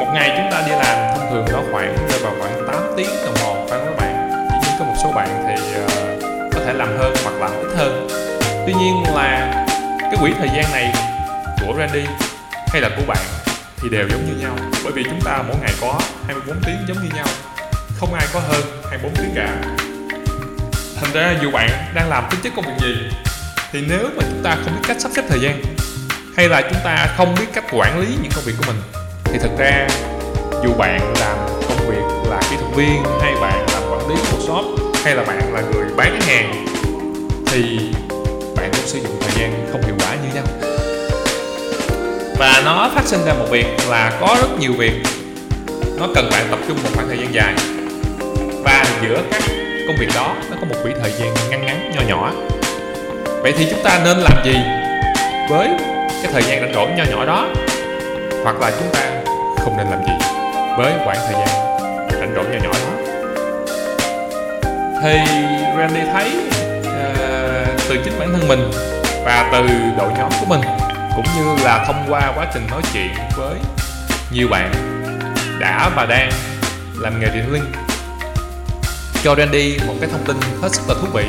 Một 0.00 0.06
ngày 0.14 0.32
chúng 0.36 0.50
ta 0.50 0.62
đi 0.66 0.72
làm 0.72 1.16
thông 1.16 1.30
thường 1.30 1.44
nó 1.52 1.62
khoảng 1.72 1.96
rơi 2.08 2.18
vào 2.22 2.32
khoảng 2.40 2.66
8 2.66 2.76
tiếng 2.96 3.10
đồng 3.24 3.36
hồ 3.36 3.66
phải 3.68 3.78
không 3.78 3.94
các 3.96 4.04
bạn? 4.04 4.48
Chỉ 4.62 4.68
nhiên 4.68 4.76
có 4.78 4.84
một 4.84 4.94
số 5.02 5.12
bạn 5.12 5.28
thì 5.46 5.80
uh, 5.84 6.22
có 6.54 6.60
thể 6.66 6.72
làm 6.72 6.88
hơn 6.98 7.14
hoặc 7.24 7.34
làm 7.40 7.50
ít 7.50 7.76
hơn. 7.76 8.08
Tuy 8.66 8.72
nhiên 8.74 9.02
là 9.14 9.52
cái 10.00 10.16
quỹ 10.20 10.32
thời 10.38 10.48
gian 10.48 10.72
này 10.72 11.15
của 11.66 11.74
Randy 11.78 12.04
hay 12.68 12.80
là 12.80 12.90
của 12.96 13.02
bạn 13.06 13.24
thì 13.82 13.88
đều 13.88 14.08
giống 14.08 14.26
như 14.26 14.34
nhau. 14.40 14.56
Bởi 14.84 14.92
vì 14.92 15.02
chúng 15.04 15.20
ta 15.24 15.42
mỗi 15.48 15.56
ngày 15.60 15.72
có 15.80 16.00
24 16.26 16.62
tiếng 16.66 16.76
giống 16.88 16.96
như 17.02 17.10
nhau. 17.14 17.26
Không 17.96 18.14
ai 18.14 18.26
có 18.32 18.40
hơn 18.40 18.62
24 18.90 19.14
tiếng 19.14 19.34
cả. 19.34 19.56
Thành 21.00 21.12
ra 21.12 21.34
dù 21.42 21.50
bạn 21.50 21.70
đang 21.94 22.08
làm 22.08 22.24
tính 22.30 22.40
chất 22.42 22.52
công 22.56 22.64
việc 22.64 22.72
gì, 22.80 22.94
thì 23.72 23.84
nếu 23.88 24.08
mà 24.16 24.24
chúng 24.30 24.42
ta 24.42 24.56
không 24.64 24.74
biết 24.74 24.82
cách 24.88 24.96
sắp 25.00 25.12
xếp 25.16 25.22
thời 25.28 25.40
gian, 25.40 25.62
hay 26.36 26.48
là 26.48 26.62
chúng 26.62 26.80
ta 26.84 27.14
không 27.16 27.34
biết 27.34 27.46
cách 27.54 27.64
quản 27.72 28.00
lý 28.00 28.06
những 28.22 28.32
công 28.34 28.44
việc 28.44 28.54
của 28.58 28.64
mình, 28.66 28.82
thì 29.24 29.38
thực 29.38 29.58
ra 29.58 29.88
dù 30.64 30.74
bạn 30.74 31.14
làm 31.20 31.36
công 31.68 31.90
việc 31.90 32.30
là 32.30 32.40
kỹ 32.50 32.56
thuật 32.60 32.74
viên, 32.76 33.02
hay 33.22 33.34
bạn 33.40 33.66
làm 33.72 33.82
quản 33.90 34.08
lý 34.08 34.14
một 34.14 34.38
shop, 34.46 34.64
hay 35.04 35.14
là 35.14 35.24
bạn 35.24 35.54
là 35.54 35.60
người 35.60 35.84
bán 35.96 36.20
hàng, 36.20 36.66
thì 37.46 37.78
bạn 38.56 38.70
cũng 38.72 38.86
sử 38.86 38.98
dụng 38.98 39.20
thời 39.20 39.40
gian 39.40 39.68
không 39.72 39.82
hiệu 39.82 39.94
quả 39.98 40.14
như 40.14 40.34
nhau 40.34 40.75
và 42.38 42.62
nó 42.64 42.90
phát 42.94 43.04
sinh 43.04 43.24
ra 43.26 43.32
một 43.32 43.46
việc 43.50 43.66
là 43.88 44.12
có 44.20 44.36
rất 44.40 44.58
nhiều 44.58 44.72
việc. 44.78 44.92
Nó 46.00 46.06
cần 46.14 46.28
bạn 46.30 46.46
tập 46.50 46.58
trung 46.68 46.76
một 46.82 46.90
khoảng 46.94 47.08
thời 47.08 47.18
gian 47.18 47.34
dài. 47.34 47.54
Và 48.64 48.84
giữa 49.02 49.22
các 49.30 49.42
công 49.86 49.96
việc 49.96 50.08
đó 50.14 50.34
nó 50.50 50.56
có 50.60 50.66
một 50.66 50.76
quỹ 50.82 50.90
thời 51.02 51.12
gian 51.12 51.34
ngắn 51.50 51.66
ngắn 51.66 51.92
nho 51.94 52.02
nhỏ. 52.02 52.32
Vậy 53.42 53.54
thì 53.58 53.66
chúng 53.70 53.82
ta 53.84 54.00
nên 54.04 54.18
làm 54.18 54.44
gì 54.44 54.56
với 55.50 55.68
cái 56.22 56.32
thời 56.32 56.42
gian 56.42 56.60
rảnh 56.60 56.74
rỗi 56.74 56.88
nho 56.96 57.04
nhỏ 57.04 57.26
đó? 57.26 57.46
Hoặc 58.42 58.60
là 58.60 58.70
chúng 58.70 58.88
ta 58.92 59.00
không 59.58 59.76
nên 59.76 59.86
làm 59.86 60.04
gì 60.06 60.12
với 60.78 60.92
khoảng 61.04 61.18
thời 61.26 61.32
gian 61.32 61.48
rảnh 62.20 62.32
rỗi 62.34 62.44
nho 62.44 62.58
nhỏ 62.58 62.72
đó? 62.72 63.12
Thì 65.02 65.18
Randy 65.78 66.00
thấy 66.12 66.30
uh, 66.80 67.80
từ 67.88 67.96
chính 68.04 68.18
bản 68.18 68.32
thân 68.32 68.48
mình 68.48 68.70
và 69.24 69.48
từ 69.52 69.66
đội 69.98 70.10
nhóm 70.18 70.30
của 70.40 70.46
mình 70.46 70.60
cũng 71.16 71.26
như 71.36 71.64
là 71.64 71.84
thông 71.86 72.04
qua 72.08 72.32
quá 72.36 72.46
trình 72.54 72.66
nói 72.70 72.82
chuyện 72.92 73.10
với 73.36 73.56
nhiều 74.30 74.48
bạn 74.48 74.72
đã 75.60 75.90
và 75.96 76.06
đang 76.06 76.30
làm 76.98 77.20
nghề 77.20 77.26
điện 77.26 77.52
linh 77.52 77.72
cho 79.22 79.34
Randy 79.34 79.78
một 79.86 79.94
cái 80.00 80.10
thông 80.12 80.24
tin 80.24 80.36
hết 80.62 80.68
sức 80.72 80.82
là 80.88 80.94
thú 80.94 81.06
vị 81.12 81.24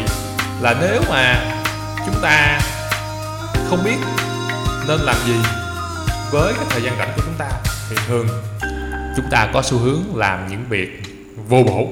là 0.62 0.76
nếu 0.82 1.02
mà 1.10 1.40
chúng 2.06 2.16
ta 2.22 2.60
không 3.70 3.84
biết 3.84 3.98
nên 4.88 5.00
làm 5.00 5.16
gì 5.26 5.36
với 6.32 6.54
cái 6.54 6.66
thời 6.70 6.82
gian 6.82 6.98
rảnh 6.98 7.10
của 7.16 7.22
chúng 7.26 7.36
ta 7.38 7.50
thì 7.90 7.96
thường 8.08 8.28
chúng 9.16 9.26
ta 9.32 9.48
có 9.54 9.62
xu 9.62 9.78
hướng 9.78 10.04
làm 10.16 10.48
những 10.48 10.66
việc 10.70 11.02
vô 11.48 11.64
bổ. 11.64 11.88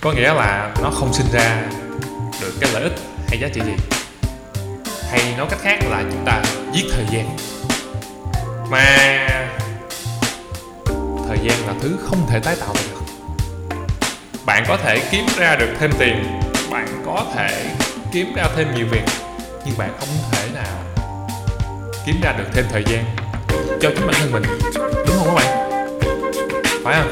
Có 0.00 0.12
nghĩa 0.12 0.34
là 0.34 0.70
nó 0.82 0.90
không 0.90 1.14
sinh 1.14 1.26
ra 1.32 1.62
được 2.40 2.52
cái 2.60 2.70
lợi 2.72 2.82
ích 2.82 2.92
hay 3.28 3.38
giá 3.40 3.48
trị 3.54 3.60
gì 3.66 3.95
hay 5.10 5.34
nói 5.38 5.46
cách 5.50 5.58
khác 5.62 5.78
là 5.90 6.02
chúng 6.12 6.24
ta 6.24 6.42
giết 6.72 6.84
thời 6.92 7.04
gian. 7.10 7.36
Mà 8.70 8.96
thời 11.28 11.38
gian 11.42 11.66
là 11.66 11.74
thứ 11.82 11.96
không 12.08 12.26
thể 12.30 12.40
tái 12.40 12.56
tạo 12.60 12.74
được. 12.74 13.00
Bạn 14.46 14.64
có 14.68 14.76
thể 14.76 15.02
kiếm 15.10 15.26
ra 15.38 15.56
được 15.56 15.68
thêm 15.80 15.90
tiền, 15.98 16.40
bạn 16.70 17.02
có 17.06 17.24
thể 17.34 17.66
kiếm 18.12 18.32
ra 18.36 18.44
thêm 18.56 18.74
nhiều 18.74 18.86
việc, 18.90 19.04
nhưng 19.64 19.78
bạn 19.78 19.90
không 19.98 20.08
thể 20.32 20.48
nào 20.54 20.76
kiếm 22.06 22.20
ra 22.22 22.32
được 22.38 22.44
thêm 22.54 22.64
thời 22.72 22.84
gian 22.86 23.04
cho 23.80 23.90
chính 23.96 24.06
bản 24.06 24.14
thân 24.20 24.32
mình. 24.32 24.42
Đúng 25.06 25.16
không 25.18 25.26
các 25.26 25.34
bạn? 25.34 25.80
Phải 26.84 27.02
không? 27.02 27.10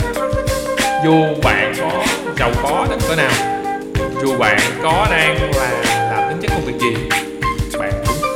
Dù 1.05 1.43
bạn 1.43 1.75
có 1.81 2.05
giàu 2.39 2.53
có 2.63 2.87
đến 2.91 2.99
cỡ 3.09 3.17
nào, 3.17 3.33
dù 4.23 4.39
bạn 4.39 4.61
có 4.83 5.07
đang 5.11 5.57
là 5.57 5.71
làm 6.13 6.31
tính 6.31 6.41
chất 6.43 6.51
công 6.51 6.65
việc 6.65 6.79
gì 6.81 7.24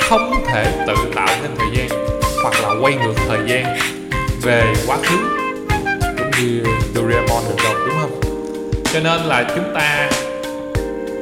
không 0.09 0.45
thể 0.47 0.65
tự 0.87 0.95
tạo 1.15 1.29
thêm 1.43 1.51
thời 1.59 1.69
gian, 1.75 1.89
hoặc 2.43 2.55
là 2.63 2.69
quay 2.83 2.95
ngược 2.95 3.15
thời 3.29 3.39
gian 3.47 3.79
về 4.43 4.63
quá 4.87 4.97
khứ, 5.03 5.17
cũng 6.19 6.31
như 6.41 6.63
Doraemon 6.95 7.43
được 7.49 7.57
đâu 7.65 7.75
đúng 7.87 7.97
không? 8.01 8.21
Cho 8.93 9.01
nên 9.01 9.21
là 9.21 9.45
chúng 9.55 9.75
ta 9.75 10.09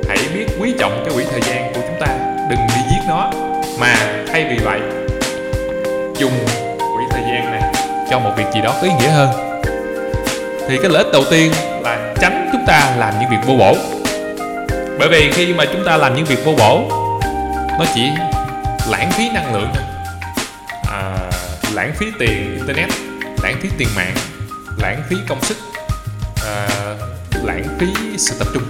hãy 0.09 0.19
biết 0.35 0.47
quý 0.61 0.75
trọng 0.79 1.03
cái 1.05 1.15
quỹ 1.15 1.25
thời 1.31 1.41
gian 1.41 1.73
của 1.75 1.81
chúng 1.87 2.01
ta, 2.01 2.07
đừng 2.51 2.59
đi 2.69 2.81
giết 2.91 3.01
nó. 3.09 3.31
Mà 3.81 3.97
thay 4.33 4.47
vì 4.51 4.57
vậy, 4.65 4.81
dùng 6.19 6.33
quỹ 6.79 7.05
thời 7.11 7.23
gian 7.23 7.53
này 7.53 7.73
cho 8.11 8.19
một 8.19 8.31
việc 8.37 8.45
gì 8.55 8.61
đó 8.61 8.75
có 8.81 8.89
ý 8.89 8.93
nghĩa 9.01 9.09
hơn. 9.09 9.29
Thì 10.69 10.77
cái 10.83 10.91
lợi 10.91 11.05
ích 11.05 11.13
đầu 11.13 11.23
tiên 11.31 11.53
là 11.83 12.15
tránh 12.21 12.49
chúng 12.53 12.67
ta 12.67 12.95
làm 12.99 13.15
những 13.21 13.31
việc 13.31 13.47
vô 13.47 13.55
bổ. 13.55 13.77
Bởi 14.99 15.09
vì 15.09 15.33
khi 15.33 15.55
mà 15.55 15.65
chúng 15.73 15.85
ta 15.85 15.97
làm 15.97 16.17
những 16.17 16.25
việc 16.25 16.45
vô 16.45 16.53
bổ, 16.59 16.83
nó 17.79 17.85
chỉ 17.95 18.11
lãng 18.89 19.13
phí 19.13 19.31
năng 19.35 19.55
lượng. 19.55 19.73
À, 20.91 21.31
lãng 21.73 21.93
phí 21.95 22.07
tiền 22.19 22.55
internet 22.57 22.91
lãng 23.43 23.61
phí 23.63 23.69
tiền 23.79 23.89
mạng 23.97 24.15
lãng 24.79 25.03
phí 25.09 25.17
công 25.29 25.45
sức 25.45 25.57
à, 26.47 26.69
lãng 27.43 27.65
phí 27.79 27.87
sự 28.19 28.35
tập 28.39 28.49
trung. 28.55 28.63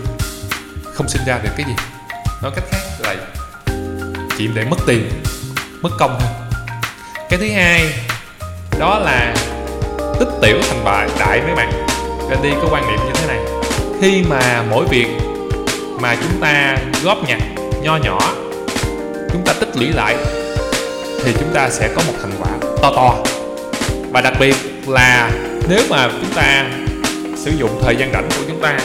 Không 0.94 1.08
sinh 1.08 1.22
ra 1.26 1.38
được 1.38 1.50
cái 1.56 1.66
gì. 1.66 1.74
Nói 2.42 2.52
cách 2.54 2.64
khác 2.70 2.78
là 2.98 3.16
chỉ 4.38 4.48
để 4.54 4.64
mất 4.64 4.76
tiền 4.86 5.22
mất 5.82 5.90
công 5.98 6.18
thôi. 6.20 6.28
Cái 7.28 7.38
thứ 7.38 7.50
hai 7.50 7.92
đó 8.78 8.98
là 8.98 9.34
tích 10.18 10.28
tiểu 10.42 10.58
thành 10.68 10.84
bại 10.84 11.08
đại 11.18 11.42
mấy 11.42 11.54
bạn. 11.54 11.86
Gandhi 12.30 12.50
có 12.62 12.68
quan 12.70 12.86
niệm 12.86 12.98
như 13.06 13.12
thế 13.14 13.26
này. 13.26 13.38
Khi 14.00 14.24
mà 14.28 14.62
mỗi 14.70 14.84
việc 14.90 15.06
mà 16.00 16.16
chúng 16.16 16.40
ta 16.40 16.76
góp 17.04 17.28
nhặt 17.28 17.40
nho 17.82 17.96
nhỏ 17.96 18.18
chúng 19.32 19.44
ta 19.44 19.52
tích 19.60 19.76
lũy 19.76 19.88
lại, 19.92 20.16
thì 21.24 21.32
chúng 21.38 21.54
ta 21.54 21.68
sẽ 21.70 21.88
có 21.96 22.02
một 22.06 22.12
thành 22.22 22.32
quả 22.38 22.68
to 22.82 22.92
to. 22.96 23.14
Và 24.10 24.20
đặc 24.20 24.34
biệt 24.40 24.56
là 24.86 25.30
nếu 25.68 25.80
mà 25.90 26.08
chúng 26.08 26.34
ta 26.34 26.64
sử 27.36 27.50
dụng 27.58 27.80
thời 27.82 27.96
gian 27.96 28.12
rảnh 28.12 28.28
của 28.28 28.44
chúng 28.48 28.60
ta 28.60 28.78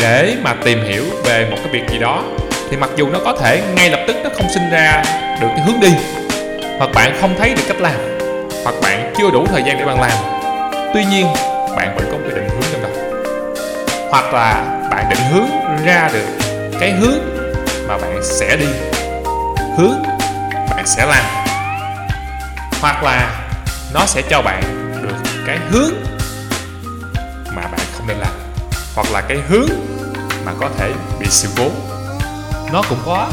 để 0.00 0.36
mà 0.42 0.54
tìm 0.64 0.82
hiểu 0.84 1.04
về 1.24 1.46
một 1.50 1.56
cái 1.64 1.72
việc 1.72 1.90
gì 1.90 1.98
đó, 1.98 2.24
thì 2.70 2.76
mặc 2.76 2.90
dù 2.96 3.08
nó 3.08 3.18
có 3.24 3.36
thể 3.40 3.62
ngay 3.76 3.90
lập 3.90 4.00
tức 4.06 4.16
nó 4.24 4.30
không 4.34 4.46
sinh 4.54 4.70
ra 4.70 5.02
được 5.40 5.48
cái 5.56 5.60
hướng 5.66 5.80
đi, 5.80 5.92
hoặc 6.78 6.90
bạn 6.94 7.16
không 7.20 7.34
thấy 7.38 7.54
được 7.54 7.62
cách 7.68 7.80
làm, 7.80 8.18
hoặc 8.64 8.74
bạn 8.82 9.12
chưa 9.18 9.30
đủ 9.30 9.46
thời 9.46 9.62
gian 9.62 9.78
để 9.78 9.84
bạn 9.84 10.00
làm, 10.00 10.18
tuy 10.94 11.04
nhiên 11.04 11.26
bạn 11.76 11.96
vẫn 11.96 12.04
có 12.10 12.18
một 12.18 12.24
cái 12.28 12.40
định 12.40 12.48
hướng 12.48 12.62
trong 12.72 12.82
đầu 12.82 12.90
hoặc 14.10 14.34
là 14.34 14.64
bạn 14.90 15.06
định 15.10 15.20
hướng 15.32 15.48
ra 15.86 16.10
được 16.12 16.26
cái 16.80 16.90
hướng 16.90 17.18
mà 17.88 17.98
bạn 17.98 18.20
sẽ 18.22 18.56
đi 18.56 18.66
hướng 19.78 20.02
bạn 20.70 20.86
sẽ 20.86 21.06
làm. 21.06 21.24
Hoặc 22.80 23.02
là 23.02 23.48
nó 23.94 24.06
sẽ 24.06 24.22
cho 24.30 24.42
bạn 24.42 24.62
được 25.02 25.30
cái 25.46 25.58
hướng 25.70 25.94
mà 27.56 27.62
bạn 27.62 27.80
không 27.96 28.06
nên 28.06 28.16
làm. 28.16 28.32
Hoặc 28.94 29.06
là 29.12 29.20
cái 29.20 29.38
hướng 29.48 29.68
mà 30.44 30.52
có 30.60 30.68
thể 30.78 30.92
bị 31.20 31.26
sự 31.30 31.48
cố. 31.56 31.70
Nó 32.72 32.82
cũng 32.88 32.98
có 33.06 33.28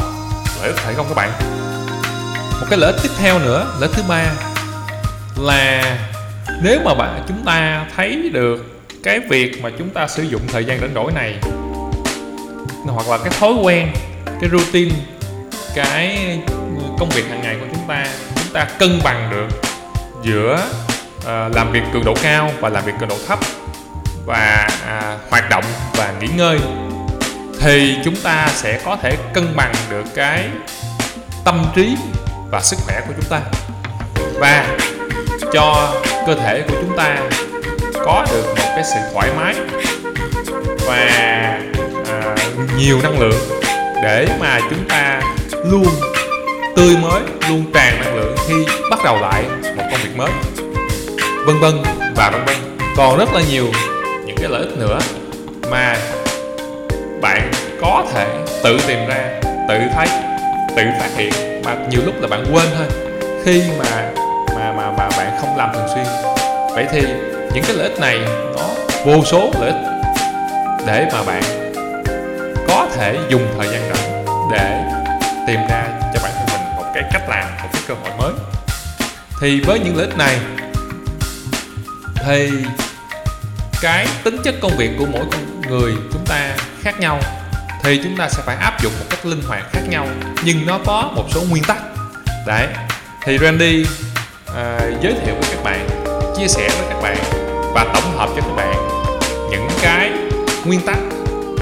lợi 0.60 0.72
ích 0.72 0.76
phải 0.76 0.94
không 0.94 1.06
các 1.08 1.14
bạn. 1.14 1.32
Một 2.60 2.66
cái 2.70 2.78
lợi 2.78 2.92
ích 2.92 3.02
tiếp 3.02 3.10
theo 3.18 3.38
nữa, 3.38 3.66
lợi 3.80 3.88
ích 3.88 3.96
thứ 3.96 4.02
ba 4.08 4.24
là 5.36 5.98
nếu 6.62 6.80
mà 6.84 6.94
bạn, 6.94 7.24
chúng 7.28 7.44
ta 7.44 7.86
thấy 7.96 8.30
được 8.32 8.82
cái 9.02 9.20
việc 9.20 9.62
mà 9.62 9.70
chúng 9.78 9.90
ta 9.90 10.08
sử 10.08 10.22
dụng 10.22 10.42
thời 10.52 10.64
gian 10.64 10.80
rảnh 10.80 10.94
rỗi 10.94 11.12
này, 11.12 11.34
hoặc 12.84 13.08
là 13.08 13.18
cái 13.18 13.32
thói 13.40 13.52
quen, 13.62 13.88
cái 14.40 14.50
routine 14.50 14.94
cái 15.76 16.38
công 16.98 17.08
việc 17.08 17.24
hàng 17.28 17.42
ngày 17.42 17.56
của 17.60 17.66
chúng 17.72 17.88
ta 17.88 18.06
chúng 18.34 18.52
ta 18.52 18.64
cân 18.78 19.00
bằng 19.04 19.30
được 19.30 19.48
giữa 20.22 20.66
uh, 21.18 21.56
làm 21.56 21.72
việc 21.72 21.82
cường 21.92 22.04
độ 22.04 22.14
cao 22.22 22.52
và 22.60 22.68
làm 22.68 22.84
việc 22.84 22.92
cường 23.00 23.08
độ 23.08 23.16
thấp 23.26 23.38
và 24.26 24.68
à, 24.86 25.18
hoạt 25.30 25.50
động 25.50 25.64
và 25.96 26.12
nghỉ 26.20 26.28
ngơi 26.36 26.58
thì 27.60 27.96
chúng 28.04 28.16
ta 28.16 28.48
sẽ 28.54 28.80
có 28.84 28.96
thể 29.02 29.16
cân 29.34 29.56
bằng 29.56 29.74
được 29.90 30.04
cái 30.14 30.48
tâm 31.44 31.66
trí 31.74 31.96
và 32.50 32.60
sức 32.62 32.76
khỏe 32.86 33.00
của 33.08 33.12
chúng 33.16 33.30
ta. 33.30 33.40
Và 34.34 34.76
cho 35.52 35.94
cơ 36.26 36.34
thể 36.34 36.62
của 36.68 36.74
chúng 36.80 36.96
ta 36.96 37.16
có 38.04 38.26
được 38.32 38.46
một 38.46 38.72
cái 38.74 38.84
sự 38.84 39.00
thoải 39.12 39.30
mái 39.36 39.54
và 40.86 40.96
à, 42.08 42.36
nhiều 42.78 43.00
năng 43.02 43.18
lượng 43.18 43.65
để 44.06 44.26
mà 44.40 44.60
chúng 44.70 44.88
ta 44.88 45.20
luôn 45.64 45.86
tươi 46.76 46.96
mới, 47.02 47.20
luôn 47.48 47.64
tràn 47.74 48.00
năng 48.00 48.16
lượng 48.16 48.36
khi 48.48 48.54
bắt 48.90 48.98
đầu 49.04 49.20
lại 49.20 49.44
một 49.76 49.82
công 49.90 50.00
việc 50.02 50.16
mới. 50.16 50.30
Vân 51.46 51.58
vân 51.60 51.82
và 52.16 52.30
vân 52.30 52.44
vân. 52.44 52.56
Còn 52.96 53.18
rất 53.18 53.34
là 53.34 53.40
nhiều 53.50 53.66
những 54.26 54.36
cái 54.36 54.48
lợi 54.48 54.60
ích 54.60 54.78
nữa 54.78 54.98
mà 55.70 55.96
bạn 57.20 57.50
có 57.80 58.04
thể 58.14 58.26
tự 58.64 58.78
tìm 58.86 58.98
ra, 59.08 59.40
tự 59.68 59.74
thấy, 59.94 60.08
tự 60.76 60.82
phát 61.00 61.10
hiện 61.16 61.62
mà 61.64 61.76
nhiều 61.90 62.00
lúc 62.04 62.14
là 62.20 62.28
bạn 62.28 62.44
quên 62.52 62.66
thôi. 62.78 62.86
Khi 63.44 63.62
mà 63.78 64.10
mà 64.56 64.72
mà 64.72 64.90
mà 64.98 65.08
bạn 65.16 65.30
không 65.40 65.56
làm 65.56 65.70
thường 65.74 65.88
xuyên. 65.94 66.04
Vậy 66.74 66.86
thì 66.92 67.00
những 67.54 67.64
cái 67.66 67.76
lợi 67.76 67.88
ích 67.88 68.00
này 68.00 68.18
nó 68.56 68.68
vô 69.04 69.24
số 69.24 69.50
lợi 69.60 69.70
ích 69.70 69.80
để 70.86 71.08
mà 71.12 71.22
bạn 71.22 71.42
có 72.68 72.88
thể 72.96 73.18
dùng 73.28 73.46
thời 73.58 73.68
gian 73.68 73.92
rảnh 73.94 74.24
để 74.52 74.84
tìm 75.46 75.60
ra 75.68 75.86
cho 76.14 76.20
bản 76.22 76.32
thân 76.36 76.46
mình 76.52 76.76
một 76.76 76.84
cái 76.94 77.04
cách 77.12 77.28
làm 77.28 77.44
một 77.62 77.68
cái 77.72 77.82
cơ 77.88 77.94
hội 77.94 78.10
mới. 78.18 78.32
Thì 79.40 79.60
với 79.60 79.78
những 79.78 79.96
lợi 79.96 80.06
ích 80.06 80.16
này 80.16 80.38
thì 82.24 82.50
cái 83.80 84.06
tính 84.24 84.36
chất 84.44 84.54
công 84.60 84.76
việc 84.76 84.90
của 84.98 85.06
mỗi 85.12 85.24
người 85.68 85.94
chúng 86.12 86.26
ta 86.26 86.56
khác 86.82 87.00
nhau 87.00 87.20
thì 87.82 88.00
chúng 88.04 88.16
ta 88.16 88.28
sẽ 88.28 88.42
phải 88.46 88.56
áp 88.56 88.82
dụng 88.82 88.92
một 88.98 89.06
cách 89.10 89.26
linh 89.26 89.42
hoạt 89.48 89.62
khác 89.72 89.82
nhau 89.88 90.06
nhưng 90.44 90.66
nó 90.66 90.78
có 90.86 91.10
một 91.14 91.24
số 91.30 91.42
nguyên 91.50 91.64
tắc. 91.64 91.76
Đấy 92.46 92.66
thì 93.24 93.38
Randy 93.38 93.86
à, 94.56 94.80
giới 95.02 95.12
thiệu 95.12 95.34
với 95.40 95.50
các 95.54 95.64
bạn 95.64 95.88
chia 96.36 96.48
sẻ 96.48 96.68
với 96.68 96.86
các 96.88 97.02
bạn 97.02 97.16
và 97.74 97.84
tổng 97.94 98.16
hợp 98.16 98.28
cho 98.36 98.42
các 98.42 98.56
bạn 98.56 98.74
những 99.50 99.68
cái 99.82 100.10
nguyên 100.64 100.80
tắc 100.80 100.98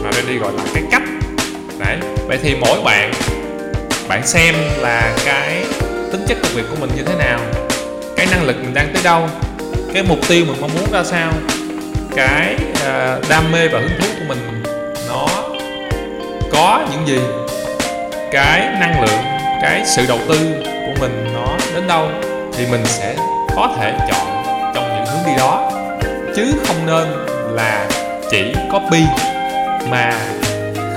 mà 0.04 0.12
Randy 0.12 0.38
gọi 0.38 0.52
là 0.52 0.62
cái 0.74 0.82
cách. 0.90 1.02
Đấy 1.78 1.96
vậy 2.26 2.38
thì 2.42 2.56
mỗi 2.60 2.82
bạn 2.84 3.12
bạn 4.08 4.26
xem 4.26 4.54
là 4.78 5.12
cái 5.24 5.64
tính 6.12 6.24
chất 6.28 6.38
công 6.42 6.52
việc 6.54 6.62
của 6.70 6.76
mình 6.80 6.90
như 6.96 7.02
thế 7.02 7.14
nào 7.14 7.40
cái 8.16 8.26
năng 8.30 8.44
lực 8.44 8.56
mình 8.56 8.74
đang 8.74 8.90
tới 8.94 9.02
đâu 9.02 9.28
cái 9.94 10.02
mục 10.02 10.18
tiêu 10.28 10.44
mình 10.48 10.56
mong 10.60 10.70
muốn 10.74 10.92
ra 10.92 11.04
sao 11.04 11.32
cái 12.16 12.54
uh, 12.72 13.28
đam 13.28 13.52
mê 13.52 13.68
và 13.68 13.80
hứng 13.80 14.00
thú 14.00 14.06
của 14.18 14.24
mình 14.28 14.62
nó 15.08 15.26
có 16.52 16.86
những 16.90 17.06
gì 17.06 17.20
cái 18.32 18.60
năng 18.80 19.00
lượng 19.00 19.24
cái 19.62 19.82
sự 19.96 20.02
đầu 20.08 20.18
tư 20.28 20.38
của 20.62 21.00
mình 21.00 21.26
nó 21.34 21.46
đến 21.74 21.86
đâu 21.88 22.08
thì 22.56 22.66
mình 22.70 22.86
sẽ 22.86 23.14
có 23.56 23.76
thể 23.78 23.92
chọn 24.10 24.44
trong 24.74 24.88
những 24.94 25.06
hướng 25.06 25.26
đi 25.26 25.32
đó. 25.38 25.70
Chứ 26.36 26.52
không 26.66 26.86
nên 26.86 27.08
là 27.52 27.88
chỉ 28.30 28.54
copy 28.72 29.02
mà 29.90 30.12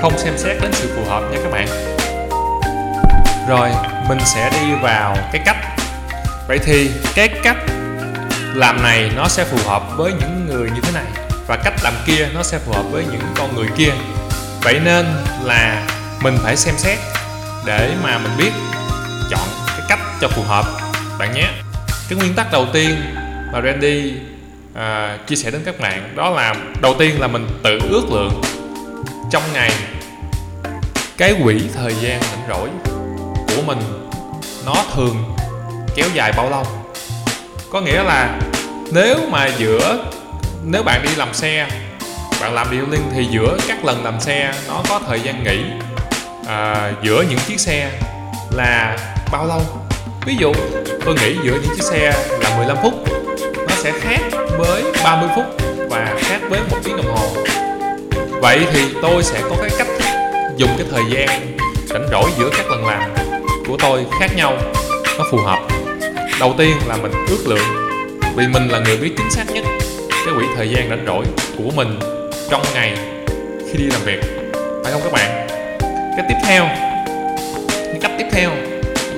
không 0.01 0.17
xem 0.17 0.37
xét 0.37 0.57
đến 0.61 0.71
sự 0.73 0.93
phù 0.95 1.09
hợp 1.09 1.21
nha 1.31 1.37
các 1.43 1.51
bạn. 1.51 1.67
Rồi 3.49 3.69
mình 4.09 4.19
sẽ 4.25 4.49
đi 4.49 4.73
vào 4.81 5.17
cái 5.31 5.41
cách. 5.45 5.57
Vậy 6.47 6.59
thì 6.65 6.91
cái 7.15 7.27
cách 7.43 7.57
làm 8.53 8.83
này 8.83 9.11
nó 9.15 9.27
sẽ 9.27 9.45
phù 9.45 9.69
hợp 9.69 9.83
với 9.97 10.11
những 10.11 10.45
người 10.49 10.69
như 10.69 10.81
thế 10.81 10.91
này 10.93 11.05
và 11.47 11.57
cách 11.63 11.73
làm 11.83 11.93
kia 12.05 12.27
nó 12.33 12.43
sẽ 12.43 12.59
phù 12.59 12.71
hợp 12.71 12.83
với 12.91 13.05
những 13.11 13.21
con 13.37 13.55
người 13.55 13.67
kia. 13.77 13.91
Vậy 14.61 14.79
nên 14.85 15.05
là 15.43 15.87
mình 16.21 16.37
phải 16.43 16.55
xem 16.55 16.75
xét 16.77 16.97
để 17.65 17.93
mà 18.03 18.17
mình 18.17 18.31
biết 18.37 18.51
chọn 19.29 19.47
cái 19.67 19.81
cách 19.89 19.99
cho 20.21 20.27
phù 20.27 20.41
hợp. 20.41 20.65
Bạn 21.19 21.33
nhé. 21.33 21.47
Cái 22.09 22.19
nguyên 22.19 22.33
tắc 22.33 22.51
đầu 22.51 22.65
tiên 22.73 22.95
mà 23.53 23.61
Randy 23.61 24.13
à, 24.75 25.17
chia 25.27 25.35
sẻ 25.35 25.51
đến 25.51 25.61
các 25.65 25.79
bạn 25.79 26.13
đó 26.15 26.29
là 26.29 26.55
đầu 26.81 26.95
tiên 26.99 27.21
là 27.21 27.27
mình 27.27 27.47
tự 27.63 27.79
ước 27.89 28.03
lượng 28.11 28.41
trong 29.29 29.43
ngày 29.53 29.71
cái 31.17 31.35
quỹ 31.43 31.61
thời 31.75 31.95
gian 32.01 32.21
rảnh 32.21 32.47
rỗi 32.49 32.69
của 33.47 33.61
mình 33.65 33.79
nó 34.65 34.75
thường 34.95 35.35
kéo 35.95 36.07
dài 36.13 36.33
bao 36.37 36.49
lâu? 36.49 36.63
Có 37.71 37.81
nghĩa 37.81 38.03
là 38.03 38.39
nếu 38.91 39.17
mà 39.29 39.47
giữa 39.57 40.05
nếu 40.63 40.83
bạn 40.83 41.03
đi 41.03 41.15
làm 41.15 41.33
xe 41.33 41.67
bạn 42.41 42.53
làm 42.53 42.67
điều 42.71 42.85
liên 42.91 43.01
thì 43.13 43.25
giữa 43.31 43.57
các 43.67 43.85
lần 43.85 44.03
làm 44.03 44.19
xe 44.19 44.53
nó 44.67 44.83
có 44.89 44.99
thời 45.07 45.21
gian 45.21 45.43
nghỉ. 45.43 45.63
À, 46.47 46.91
giữa 47.03 47.23
những 47.29 47.39
chiếc 47.47 47.59
xe 47.59 47.91
là 48.51 48.97
bao 49.31 49.47
lâu? 49.47 49.61
Ví 50.25 50.35
dụ 50.39 50.53
tôi 51.05 51.15
nghĩ 51.15 51.35
giữa 51.43 51.51
những 51.51 51.75
chiếc 51.75 51.83
xe 51.83 52.13
là 52.41 52.57
15 52.57 52.77
phút. 52.83 52.93
Nó 53.69 53.75
sẽ 53.83 53.91
khác 53.99 54.21
với 54.57 54.83
30 55.03 55.29
phút 55.35 55.45
và 55.89 56.15
khác 56.19 56.39
với 56.49 56.59
một 56.71 56.77
tiếng 56.83 56.97
đồng 56.97 57.15
hồ 57.15 57.46
vậy 58.41 58.59
thì 58.73 58.81
tôi 59.01 59.23
sẽ 59.23 59.41
có 59.49 59.55
cái 59.61 59.69
cách 59.77 59.87
dùng 60.57 60.69
cái 60.77 60.87
thời 60.91 61.03
gian 61.09 61.57
rảnh 61.85 62.07
rỗi 62.11 62.31
giữa 62.39 62.49
các 62.57 62.69
lần 62.69 62.85
làm 62.87 63.13
của 63.67 63.77
tôi 63.79 64.05
khác 64.19 64.27
nhau. 64.35 64.53
Nó 65.17 65.25
phù 65.31 65.37
hợp. 65.37 65.59
Đầu 66.39 66.53
tiên 66.57 66.75
là 66.87 66.95
mình 66.95 67.11
ước 67.29 67.47
lượng 67.47 67.87
vì 68.35 68.47
mình 68.47 68.67
là 68.69 68.79
người 68.79 68.97
biết 68.97 69.11
chính 69.17 69.31
xác 69.31 69.43
nhất 69.53 69.63
cái 70.25 70.35
quỹ 70.35 70.45
thời 70.55 70.69
gian 70.69 70.89
rảnh 70.89 71.03
rỗi 71.07 71.25
của 71.57 71.71
mình 71.75 71.99
trong 72.49 72.61
ngày 72.73 72.97
khi 73.71 73.77
đi 73.77 73.85
làm 73.85 74.01
việc. 74.05 74.19
Phải 74.83 74.91
không 74.91 75.01
các 75.03 75.11
bạn? 75.11 75.47
Cái 76.17 76.25
tiếp 76.29 76.35
theo 76.43 76.67
cái 77.71 77.97
cách 78.01 78.11
tiếp 78.17 78.27
theo 78.31 78.49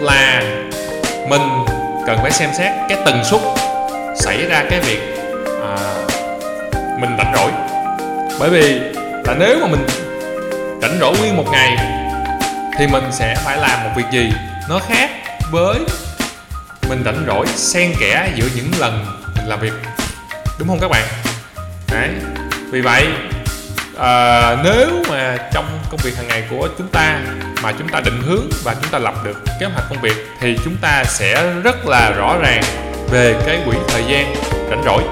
là 0.01 0.43
mình 1.29 1.41
cần 2.07 2.17
phải 2.21 2.31
xem 2.31 2.49
xét 2.57 2.71
cái 2.89 2.97
tần 3.05 3.23
suất 3.23 3.41
xảy 4.15 4.45
ra 4.45 4.63
cái 4.69 4.79
việc 4.79 4.99
à, 5.63 5.77
mình 6.99 7.09
rảnh 7.17 7.33
rỗi. 7.35 7.51
Bởi 8.39 8.49
vì 8.49 8.81
là 9.29 9.35
nếu 9.39 9.59
mà 9.59 9.67
mình 9.67 9.85
rảnh 10.81 10.99
rỗi 10.99 11.17
nguyên 11.19 11.37
một 11.37 11.45
ngày 11.51 11.77
thì 12.77 12.87
mình 12.87 13.03
sẽ 13.11 13.35
phải 13.45 13.57
làm 13.57 13.83
một 13.83 13.89
việc 13.95 14.05
gì 14.11 14.31
nó 14.69 14.79
khác 14.79 15.09
với 15.51 15.79
mình 16.89 17.01
rảnh 17.05 17.23
rỗi 17.27 17.47
xen 17.47 17.93
kẽ 17.99 18.31
giữa 18.35 18.45
những 18.55 18.71
lần 18.79 19.05
mình 19.35 19.47
làm 19.47 19.59
việc? 19.59 19.73
Đúng 20.59 20.67
không 20.67 20.79
các 20.81 20.91
bạn? 20.91 21.03
Đấy. 21.91 22.09
Vì 22.71 22.81
vậy 22.81 23.07
à, 23.99 24.55
nếu 24.63 24.87
mà 25.09 25.37
trong 25.53 25.79
công 25.91 25.99
việc 26.03 26.17
hàng 26.17 26.27
ngày 26.27 26.43
của 26.49 26.67
chúng 26.77 26.87
ta 26.87 27.19
mà 27.63 27.71
chúng 27.71 27.87
ta 27.87 27.99
định 27.99 28.21
hướng 28.25 28.49
và 28.63 28.75
chúng 28.81 28.91
ta 28.91 28.99
lập 28.99 29.13
được 29.23 29.43
kế 29.59 29.65
hoạch 29.65 29.89
công 29.89 30.01
việc 30.01 30.15
thì 30.39 30.57
chúng 30.63 30.77
ta 30.81 31.03
sẽ 31.03 31.53
rất 31.63 31.87
là 31.87 32.11
rõ 32.17 32.37
ràng 32.41 32.63
về 33.11 33.35
cái 33.45 33.59
quỹ 33.65 33.77
thời 33.87 34.03
gian 34.07 34.35
rảnh 34.69 34.83
rỗi 34.85 35.03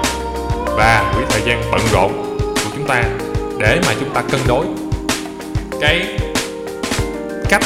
và 0.76 1.12
quỹ 1.14 1.24
thời 1.30 1.42
gian 1.46 1.62
bận 1.72 1.80
rộn 1.92 2.38
của 2.38 2.70
chúng 2.76 2.86
ta 2.88 3.02
để 3.58 3.80
mà 3.86 3.94
chúng 4.00 4.14
ta 4.14 4.22
cân 4.32 4.40
đối 4.48 4.66
cái 5.80 6.06
cách 7.48 7.62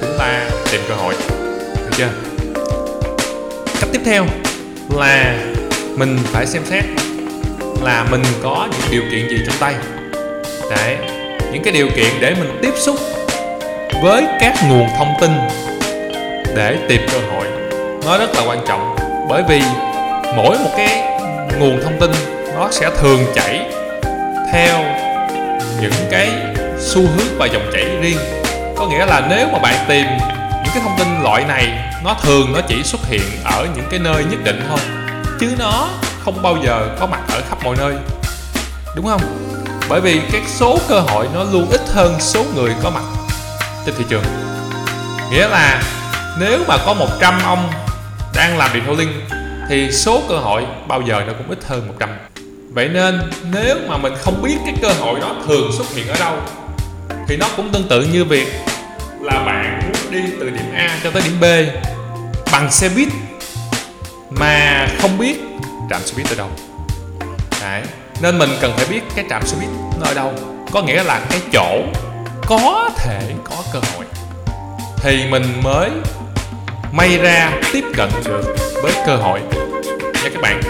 chúng 0.00 0.18
ta 0.18 0.50
tìm 0.72 0.80
cơ 0.88 0.94
hội. 0.94 1.14
Được 1.76 1.96
chưa? 1.96 2.08
Cách 3.80 3.88
tiếp 3.92 4.00
theo 4.04 4.24
là 4.96 5.34
mình 5.96 6.18
phải 6.24 6.46
xem 6.46 6.62
xét 6.64 6.84
là 7.82 8.06
mình 8.10 8.22
có 8.42 8.68
những 8.70 8.90
điều 8.90 9.02
kiện 9.10 9.28
gì 9.28 9.36
trong 9.46 9.56
tay. 9.60 9.74
Đấy, 10.70 10.96
những 11.52 11.62
cái 11.62 11.72
điều 11.72 11.88
kiện 11.96 12.20
để 12.20 12.34
mình 12.34 12.58
tiếp 12.62 12.72
xúc 12.76 12.96
với 14.02 14.24
các 14.40 14.54
nguồn 14.68 14.88
thông 14.98 15.14
tin 15.20 15.30
để 16.56 16.76
tìm 16.88 17.00
cơ 17.12 17.18
hội. 17.18 17.46
Nó 18.04 18.18
rất 18.18 18.34
là 18.34 18.42
quan 18.46 18.58
trọng, 18.68 18.96
bởi 19.28 19.42
vì 19.48 19.62
mỗi 20.36 20.58
một 20.58 20.70
cái 20.76 21.20
nguồn 21.58 21.82
thông 21.82 22.00
tin 22.00 22.10
nó 22.54 22.68
sẽ 22.70 22.90
thường 23.00 23.20
chảy 23.34 23.66
theo 24.52 24.84
những 25.80 25.92
cái 26.10 26.30
xu 26.78 27.00
hướng 27.00 27.38
và 27.38 27.46
dòng 27.46 27.70
chảy 27.72 27.84
riêng. 28.00 28.18
Có 28.76 28.86
nghĩa 28.86 29.06
là 29.06 29.26
nếu 29.30 29.48
mà 29.52 29.58
bạn 29.58 29.84
tìm 29.88 30.06
những 30.64 30.74
cái 30.74 30.82
thông 30.82 30.98
tin 30.98 31.22
loại 31.22 31.44
này, 31.44 31.92
nó 32.04 32.16
thường 32.22 32.52
nó 32.52 32.60
chỉ 32.68 32.82
xuất 32.82 33.00
hiện 33.06 33.22
ở 33.44 33.66
những 33.76 33.86
cái 33.90 34.00
nơi 34.00 34.24
nhất 34.24 34.40
định 34.44 34.64
thôi, 34.68 34.78
chứ 35.40 35.54
nó 35.58 35.88
không 36.24 36.42
bao 36.42 36.56
giờ 36.64 36.88
có 37.00 37.06
mặt 37.06 37.20
ở 37.28 37.42
khắp 37.48 37.58
mọi 37.64 37.76
nơi. 37.78 37.94
Đúng 38.96 39.06
không? 39.06 39.20
Bởi 39.88 40.00
vì 40.00 40.20
cái 40.32 40.42
số 40.46 40.78
cơ 40.88 41.00
hội 41.00 41.28
nó 41.34 41.44
luôn 41.52 41.70
ít 41.70 41.80
hơn 41.94 42.16
số 42.20 42.44
người 42.54 42.74
có 42.82 42.90
mặt 42.90 43.04
trên 43.86 43.94
thị 43.98 44.04
trường. 44.08 44.24
Nghĩa 45.30 45.48
là 45.48 45.82
nếu 46.40 46.58
mà 46.68 46.76
có 46.86 46.94
100 46.94 47.40
ông 47.44 47.70
đang 48.34 48.58
làm 48.58 48.70
điện 48.74 48.82
thoại 48.86 48.96
linh 48.96 49.20
thì 49.68 49.92
số 49.92 50.22
cơ 50.28 50.38
hội 50.38 50.66
bao 50.88 51.02
giờ 51.02 51.22
nó 51.26 51.32
cũng 51.38 51.50
ít 51.50 51.58
hơn 51.68 51.88
100 51.88 52.08
vậy 52.76 52.88
nên 52.88 53.30
nếu 53.52 53.76
mà 53.88 53.96
mình 53.96 54.12
không 54.20 54.42
biết 54.42 54.56
cái 54.64 54.74
cơ 54.82 54.88
hội 54.88 55.20
đó 55.20 55.36
thường 55.46 55.72
xuất 55.76 55.94
hiện 55.94 56.08
ở 56.08 56.16
đâu, 56.18 56.36
thì 57.28 57.36
nó 57.36 57.46
cũng 57.56 57.72
tương 57.72 57.88
tự 57.88 58.02
như 58.02 58.24
việc 58.24 58.48
là 59.20 59.44
bạn 59.46 59.80
muốn 59.84 60.12
đi 60.12 60.20
từ 60.40 60.50
điểm 60.50 60.72
A 60.74 60.98
cho 61.02 61.10
tới 61.10 61.22
điểm 61.22 61.40
B 61.40 61.44
bằng 62.52 62.70
xe 62.70 62.88
buýt 62.88 63.08
mà 64.30 64.86
không 65.00 65.18
biết 65.18 65.36
trạm 65.90 66.00
xe 66.04 66.12
buýt 66.16 66.28
ở 66.28 66.34
đâu. 66.34 66.48
Đấy, 67.60 67.82
nên 68.20 68.38
mình 68.38 68.50
cần 68.60 68.72
phải 68.76 68.86
biết 68.86 69.00
cái 69.16 69.24
trạm 69.30 69.46
xe 69.46 69.56
buýt 69.60 69.70
nơi 70.00 70.08
ở 70.08 70.14
đâu. 70.14 70.32
Có 70.72 70.82
nghĩa 70.82 71.02
là 71.02 71.20
cái 71.30 71.40
chỗ 71.52 71.82
có 72.46 72.90
thể 72.96 73.20
có 73.44 73.56
cơ 73.72 73.78
hội. 73.78 74.04
Thì 74.96 75.24
mình 75.30 75.62
mới 75.62 75.90
may 76.92 77.18
ra 77.18 77.52
tiếp 77.72 77.84
cận 77.96 78.08
được 78.24 78.56
với 78.82 78.92
cơ 79.06 79.16
hội. 79.16 79.40
Nha 80.14 80.30
các 80.34 80.42
bạn, 80.42 80.62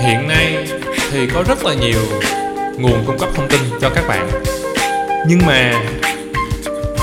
hiện 0.00 0.28
nay 0.28 0.66
thì 1.12 1.26
có 1.34 1.42
rất 1.48 1.64
là 1.64 1.74
nhiều 1.74 2.00
nguồn 2.78 3.04
cung 3.06 3.18
cấp 3.18 3.28
thông 3.34 3.48
tin 3.48 3.60
cho 3.80 3.90
các 3.90 4.04
bạn. 4.08 4.28
Nhưng 5.28 5.46
mà 5.46 5.82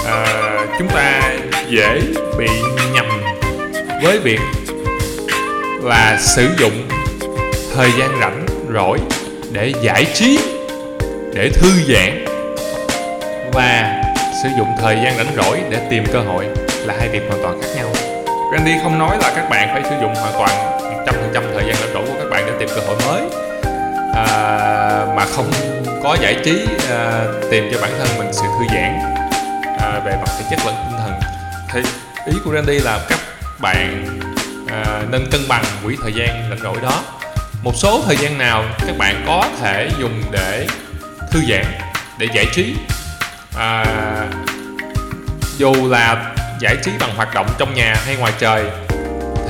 à, 0.06 0.26
chúng 0.80 0.88
ta 0.88 1.34
dễ 1.70 2.02
bị 2.38 2.48
nhầm 2.94 3.06
với 4.04 4.20
việc 4.20 4.40
là 5.84 6.18
sử 6.36 6.50
dụng 6.60 6.88
thời 7.76 7.92
gian 8.00 8.20
rảnh 8.20 8.46
rỗi 8.74 9.00
để 9.52 9.74
giải 9.82 10.06
trí 10.14 10.40
để 11.34 11.50
thư 11.54 11.70
giãn 11.94 12.26
và 13.54 14.02
sử 14.44 14.50
dụng 14.58 14.68
thời 14.82 14.96
gian 14.96 15.18
rảnh 15.18 15.36
rỗi 15.36 15.60
để 15.70 15.88
tìm 15.90 16.04
cơ 16.14 16.20
hội 16.20 16.46
là 16.86 16.94
hai 17.00 17.10
việc 17.10 17.22
hoàn 17.30 17.44
toàn 17.44 17.62
khác 17.62 17.68
nhau. 17.76 17.90
Randy 18.54 18.72
không 18.84 19.00
nói 19.00 19.18
là 19.22 19.32
các 19.36 19.50
bạn 19.50 19.70
phải 19.74 19.84
sử 19.84 19.96
dụng 20.02 20.16
hoàn 20.16 20.34
toàn 20.34 20.80
100% 21.34 21.42
thời 21.54 21.64
gian 21.68 21.76
rảnh 21.76 21.94
rỗi 21.94 22.04
của 22.08 22.16
các 22.20 22.30
bạn 22.30 22.44
để 22.46 22.54
tìm 22.60 22.70
cơ 22.76 22.82
hội 22.88 22.96
mới 23.08 23.43
à, 24.14 24.26
mà 25.16 25.26
không 25.26 25.52
có 26.04 26.18
giải 26.22 26.36
trí 26.46 26.66
à, 26.90 27.26
tìm 27.52 27.70
cho 27.72 27.82
bản 27.82 27.92
thân 27.98 28.08
mình 28.18 28.34
sự 28.34 28.42
thư 28.42 28.76
giãn 28.76 29.00
à, 29.80 30.00
về 30.06 30.12
mặt 30.12 30.32
thể 30.38 30.46
chất 30.50 30.60
lẫn 30.66 30.76
tinh 30.90 31.00
thần. 31.00 31.14
Thì 31.74 31.82
ý 32.26 32.34
của 32.46 32.52
Randy 32.54 32.80
là 32.80 33.00
các 33.10 33.20
bạn 33.60 34.06
à, 34.68 35.02
nên 35.12 35.28
cân 35.32 35.42
bằng 35.48 35.64
quỹ 35.84 35.96
thời 36.02 36.14
gian 36.14 36.50
rảnh 36.50 36.60
rỗi 36.64 36.78
đó. 36.82 37.04
Một 37.64 37.74
số 37.76 38.02
thời 38.06 38.18
gian 38.18 38.38
nào 38.38 38.64
các 38.88 38.98
bạn 38.98 39.24
có 39.28 39.46
thể 39.62 39.90
dùng 40.00 40.24
để 40.32 40.68
thư 41.32 41.40
giãn 41.50 41.66
để 42.18 42.28
giải 42.34 42.46
trí. 42.54 42.76
À, 43.58 43.86
dù 45.58 45.74
là 45.90 46.34
giải 46.60 46.78
trí 46.84 46.92
bằng 47.00 47.16
hoạt 47.16 47.34
động 47.34 47.48
trong 47.58 47.74
nhà 47.74 47.96
hay 48.06 48.16
ngoài 48.16 48.34
trời 48.40 48.66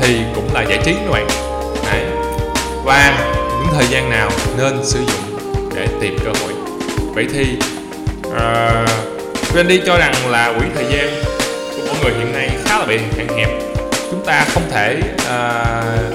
thì 0.02 0.22
cũng 0.36 0.54
là 0.54 0.62
giải 0.62 0.80
trí 0.86 0.94
các 0.94 1.12
bạn. 1.12 1.28
Đấy. 1.86 2.06
và 2.84 3.14
những 3.64 3.74
thời 3.74 3.88
gian 3.88 4.10
nào 4.10 4.30
nên 4.58 4.84
sử 4.84 5.00
dụng 5.00 5.40
để 5.76 5.88
tìm 6.02 6.18
cơ 6.26 6.32
hội? 6.42 6.54
Vậy 7.16 7.28
thì 7.34 7.58
ờ, 8.36 8.84
uh, 8.84 9.56
Randy 9.56 9.82
cho 9.86 9.98
rằng 9.98 10.14
là 10.30 10.54
quỹ 10.60 10.66
thời 10.76 10.86
gian 10.86 11.10
của 11.76 11.82
mỗi 11.88 11.96
người 12.04 12.14
hiện 12.14 12.34
nay 12.34 12.50
khá 12.66 12.80
là 12.80 12.86
bị 12.86 12.98
hạn 13.18 13.28
hẹp. 13.38 13.50
Chúng 14.12 14.26
ta 14.26 14.46
không 14.54 14.64
thể 14.72 15.02
uh, 15.16 16.14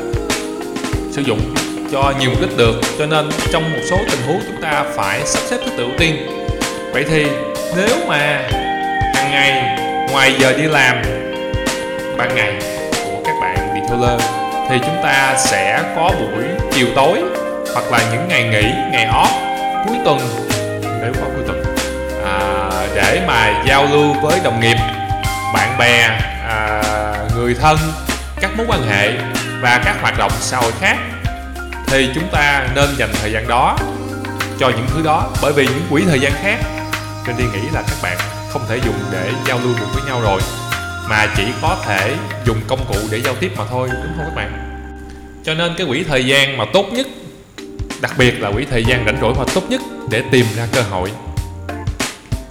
sử 1.13 1.23
dụng 1.23 1.55
cho 1.93 2.13
nhiều 2.21 2.31
mục 2.31 2.41
đích 2.41 2.57
được 2.57 2.81
cho 2.99 3.07
nên 3.07 3.31
trong 3.53 3.73
một 3.73 3.81
số 3.91 3.97
tình 4.11 4.21
huống 4.27 4.41
chúng 4.47 4.63
ta 4.63 4.85
phải 4.97 5.21
sắp 5.27 5.41
xếp 5.47 5.57
thứ 5.65 5.71
tự 5.77 5.83
ưu 5.83 5.93
tiên. 5.99 6.17
Vậy 6.93 7.05
thì 7.11 7.27
nếu 7.77 7.97
mà 8.09 8.49
hàng 9.15 9.31
ngày 9.31 9.79
ngoài 10.11 10.35
giờ 10.39 10.53
đi 10.53 10.63
làm 10.63 11.03
ban 12.19 12.35
ngày 12.35 12.55
của 13.05 13.23
các 13.25 13.35
bạn 13.41 13.75
bị 13.75 13.81
lơ 14.01 14.19
thì 14.71 14.79
chúng 14.87 14.97
ta 15.03 15.35
sẽ 15.39 15.83
có 15.97 16.13
buổi 16.21 16.45
chiều 16.73 16.87
tối 16.97 17.23
hoặc 17.79 17.93
là 17.93 18.13
những 18.13 18.29
ngày 18.29 18.43
nghỉ 18.43 18.71
ngày 18.93 19.07
off 19.07 19.29
cuối 19.87 19.97
tuần. 20.05 20.19
Nếu 21.03 21.13
có 21.15 21.27
cuối 21.35 21.45
tuần. 21.47 21.65
À, 22.25 22.71
để 22.95 23.23
mà 23.27 23.63
giao 23.67 23.87
lưu 23.87 24.15
với 24.23 24.41
đồng 24.45 24.61
nghiệp 24.61 24.77
bạn 25.55 25.79
bè 25.79 26.01
à, 26.49 26.83
người 27.37 27.55
thân 27.55 27.79
các 28.41 28.51
mối 28.57 28.67
quan 28.69 28.83
hệ 28.89 29.13
và 29.61 29.81
các 29.85 29.97
hoạt 30.01 30.19
động 30.19 30.33
xã 30.41 30.57
hội 30.57 30.73
khác 30.81 30.97
thì 31.87 32.11
chúng 32.15 32.29
ta 32.33 32.67
nên 32.75 32.89
dành 32.97 33.11
thời 33.21 33.33
gian 33.33 33.49
đó 33.49 33.77
cho 34.59 34.69
những 34.69 34.87
thứ 34.95 35.03
đó. 35.05 35.31
Bởi 35.43 35.53
vì 35.53 35.67
những 35.67 35.87
quỹ 35.91 36.05
thời 36.09 36.21
gian 36.21 36.33
khác 36.43 36.57
nên 37.27 37.37
đi 37.37 37.45
nghĩ 37.45 37.69
là 37.73 37.83
các 37.83 37.97
bạn 38.03 38.17
không 38.53 38.63
thể 38.69 38.77
dùng 38.85 39.01
để 39.13 39.31
giao 39.47 39.59
lưu 39.59 39.75
được 39.81 39.87
với 39.95 40.03
nhau 40.07 40.21
rồi 40.21 40.41
mà 41.09 41.27
chỉ 41.37 41.45
có 41.63 41.77
thể 41.87 42.15
dùng 42.45 42.61
công 42.69 42.85
cụ 42.89 42.99
để 43.11 43.21
giao 43.25 43.35
tiếp 43.35 43.53
mà 43.57 43.65
thôi 43.71 43.89
đúng 43.93 44.13
không 44.17 44.25
các 44.25 44.35
bạn? 44.35 44.53
Cho 45.45 45.55
nên 45.55 45.75
cái 45.79 45.87
quỹ 45.87 46.05
thời 46.09 46.27
gian 46.27 46.57
mà 46.57 46.65
tốt 46.73 46.87
nhất 46.93 47.07
đặc 48.01 48.13
biệt 48.19 48.41
là 48.41 48.51
quỹ 48.51 48.65
thời 48.71 48.85
gian 48.85 49.05
rảnh 49.07 49.19
rỗi 49.21 49.33
hoặc 49.37 49.49
tốt 49.55 49.63
nhất 49.69 49.81
để 50.11 50.23
tìm 50.31 50.47
ra 50.57 50.67
cơ 50.73 50.83
hội. 50.83 51.13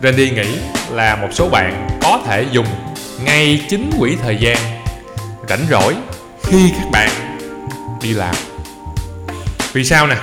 Randy 0.03 0.29
nghĩ 0.29 0.57
là 0.91 1.15
một 1.15 1.27
số 1.31 1.49
bạn 1.49 1.87
có 2.01 2.19
thể 2.27 2.45
dùng 2.51 2.65
ngay 3.23 3.65
chính 3.69 3.91
quỹ 3.99 4.17
thời 4.23 4.37
gian 4.37 4.57
rảnh 5.49 5.65
rỗi 5.69 5.95
khi 6.43 6.73
các 6.77 6.91
bạn 6.91 7.09
đi 8.01 8.13
làm. 8.13 8.35
Vì 9.73 9.83
sao 9.83 10.07
nè? 10.07 10.15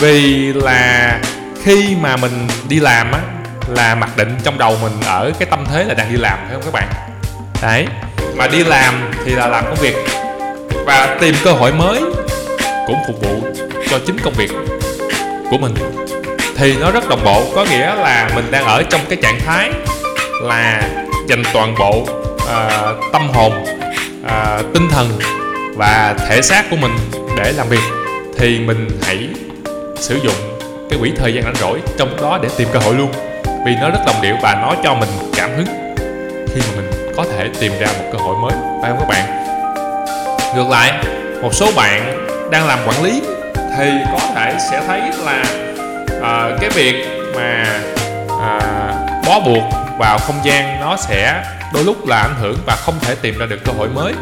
Vì 0.00 0.52
là 0.52 1.20
khi 1.62 1.96
mà 2.00 2.16
mình 2.16 2.48
đi 2.68 2.80
làm 2.80 3.12
á, 3.12 3.20
là 3.68 3.94
mặc 3.94 4.16
định 4.16 4.36
trong 4.44 4.58
đầu 4.58 4.78
mình 4.82 4.92
ở 5.06 5.32
cái 5.38 5.48
tâm 5.50 5.64
thế 5.72 5.84
là 5.84 5.94
đang 5.94 6.12
đi 6.12 6.18
làm, 6.18 6.38
phải 6.38 6.52
không 6.52 6.62
các 6.64 6.72
bạn? 6.72 6.88
Đấy, 7.62 7.86
mà 8.36 8.46
đi 8.46 8.64
làm 8.64 9.12
thì 9.24 9.34
là 9.34 9.46
làm 9.46 9.64
công 9.64 9.78
việc 9.80 9.96
và 10.86 11.16
tìm 11.20 11.34
cơ 11.44 11.52
hội 11.52 11.72
mới 11.72 12.00
cũng 12.86 12.98
phục 13.06 13.20
vụ 13.20 13.42
cho 13.90 13.98
chính 14.06 14.18
công 14.18 14.34
việc 14.36 14.50
của 15.50 15.58
mình. 15.58 15.74
Thì 16.56 16.74
nó 16.80 16.90
rất 16.90 17.08
đồng 17.08 17.24
bộ 17.24 17.42
có 17.54 17.64
nghĩa 17.64 17.94
là 17.94 18.30
mình 18.34 18.50
đang 18.50 18.64
ở 18.64 18.82
trong 18.82 19.00
cái 19.08 19.18
trạng 19.22 19.40
thái 19.46 19.70
là 20.42 20.82
dành 21.28 21.42
toàn 21.52 21.74
bộ 21.78 22.02
uh, 22.34 23.12
tâm 23.12 23.28
hồn 23.34 23.52
uh, 24.24 24.74
tinh 24.74 24.88
thần 24.90 25.08
và 25.76 26.14
thể 26.28 26.42
xác 26.42 26.70
của 26.70 26.76
mình 26.76 26.96
để 27.36 27.52
làm 27.52 27.68
việc 27.68 27.82
thì 28.38 28.58
mình 28.58 28.88
hãy 29.02 29.28
sử 29.96 30.18
dụng 30.22 30.58
cái 30.90 30.98
quỹ 30.98 31.12
thời 31.16 31.34
gian 31.34 31.44
rảnh 31.44 31.54
rỗi 31.54 31.80
trong 31.98 32.16
đó 32.22 32.38
để 32.42 32.48
tìm 32.56 32.68
cơ 32.72 32.78
hội 32.78 32.94
luôn. 32.94 33.12
Vì 33.66 33.74
nó 33.80 33.90
rất 33.90 34.00
đồng 34.06 34.22
điệu 34.22 34.34
và 34.42 34.54
nó 34.54 34.74
cho 34.84 34.94
mình 34.94 35.08
cảm 35.36 35.50
hứng 35.56 35.66
khi 36.54 36.60
mà 36.60 36.76
mình 36.76 37.14
có 37.16 37.24
thể 37.24 37.48
tìm 37.60 37.72
ra 37.80 37.86
một 37.86 38.04
cơ 38.12 38.18
hội 38.18 38.36
mới. 38.42 38.52
Phải 38.82 38.90
không 38.90 38.98
các 39.00 39.08
bạn? 39.08 39.44
Ngược 40.56 40.68
lại 40.70 40.92
một 41.42 41.54
số 41.54 41.70
bạn 41.76 42.26
đang 42.50 42.66
làm 42.66 42.78
quản 42.86 43.02
lý 43.02 43.22
thì 43.78 43.90
có 44.12 44.18
thể 44.34 44.56
sẽ 44.70 44.82
thấy 44.86 45.00
là 45.24 45.44
à, 46.22 46.56
cái 46.60 46.70
việc 46.70 46.94
mà 47.36 47.80
à, 48.40 48.60
bó 49.26 49.40
buộc 49.40 49.62
vào 49.98 50.18
không 50.18 50.40
gian 50.44 50.80
nó 50.80 50.96
sẽ 50.96 51.44
đôi 51.74 51.84
lúc 51.84 52.06
là 52.06 52.16
ảnh 52.16 52.34
hưởng 52.40 52.58
và 52.66 52.76
không 52.76 52.98
thể 53.00 53.14
tìm 53.14 53.38
ra 53.38 53.46
được 53.46 53.64
cơ 53.64 53.72
hội 53.72 53.88
mới. 53.88 54.12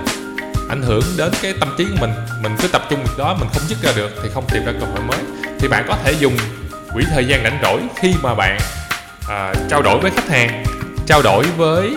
Ảnh 0.69 0.83
hưởng 0.83 1.03
đến 1.16 1.33
cái 1.42 1.55
tâm 1.61 1.75
trí 1.79 1.85
của 1.85 1.97
mình 2.01 2.12
mình 2.40 2.57
cứ 2.62 2.69
tập 2.69 2.83
trung 2.90 3.05
việc 3.05 3.19
đó 3.19 3.37
mình 3.40 3.49
không 3.53 3.62
dứt 3.69 3.79
ra 3.83 3.92
được 3.97 4.11
thì 4.23 4.29
không 4.35 4.45
tìm 4.53 4.64
ra 4.64 4.73
cơ 4.81 4.87
hội 4.87 5.01
mới. 5.01 5.19
Thì 5.61 5.69
bạn 5.69 5.85
có 5.88 5.97
thể 6.05 6.12
dùng 6.12 6.37
quỹ 6.95 7.05
thời 7.14 7.25
gian 7.25 7.42
rảnh 7.45 7.59
rỗi 7.62 7.81
khi 7.97 8.14
mà 8.23 8.35
bạn 8.35 8.59
à, 9.29 9.55
trao 9.71 9.83
đổi 9.83 9.99
với 9.99 10.11
khách 10.11 10.29
hàng 10.29 10.64
trao 11.07 11.23
đổi 11.23 11.45
với 11.57 11.90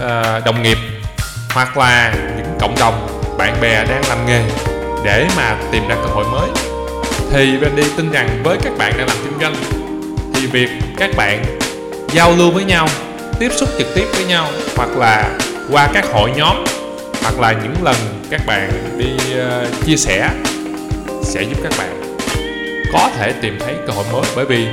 à, 0.00 0.40
đồng 0.44 0.62
nghiệp 0.62 0.78
hoặc 1.50 1.76
là 1.76 2.14
những 2.36 2.56
cộng 2.60 2.74
đồng 2.80 3.22
bạn 3.38 3.60
bè 3.60 3.84
đang 3.84 4.08
làm 4.08 4.26
nghề 4.26 4.42
để 5.04 5.26
mà 5.36 5.56
tìm 5.72 5.88
ra 5.88 5.94
cơ 5.94 6.06
hội 6.06 6.24
mới 6.24 6.48
thì 7.32 7.58
Wendy 7.58 7.84
tin 7.96 8.10
rằng 8.10 8.28
với 8.44 8.58
các 8.62 8.72
bạn 8.78 8.92
đang 8.98 9.06
làm 9.06 9.16
kinh 9.24 9.40
doanh 9.40 9.54
thì 10.34 10.46
việc 10.46 10.68
các 10.96 11.10
bạn 11.16 11.44
giao 12.12 12.32
lưu 12.36 12.50
với 12.50 12.64
nhau 12.64 12.88
tiếp 13.38 13.52
xúc 13.52 13.68
trực 13.78 13.94
tiếp 13.94 14.06
với 14.12 14.24
nhau 14.24 14.46
hoặc 14.76 14.88
là 14.96 15.38
qua 15.72 15.88
các 15.94 16.04
hội 16.12 16.30
nhóm 16.36 16.64
hoặc 17.22 17.40
là 17.40 17.52
những 17.52 17.74
lần 17.82 17.96
các 18.30 18.40
bạn 18.46 18.70
đi 18.98 19.10
uh, 19.40 19.84
chia 19.86 19.96
sẻ 19.96 20.30
sẽ 21.22 21.42
giúp 21.42 21.56
các 21.62 21.72
bạn 21.78 22.16
có 22.92 23.10
thể 23.18 23.32
tìm 23.32 23.58
thấy 23.60 23.74
cơ 23.86 23.92
hội 23.92 24.04
mới. 24.12 24.22
Bởi 24.36 24.44
vì 24.44 24.66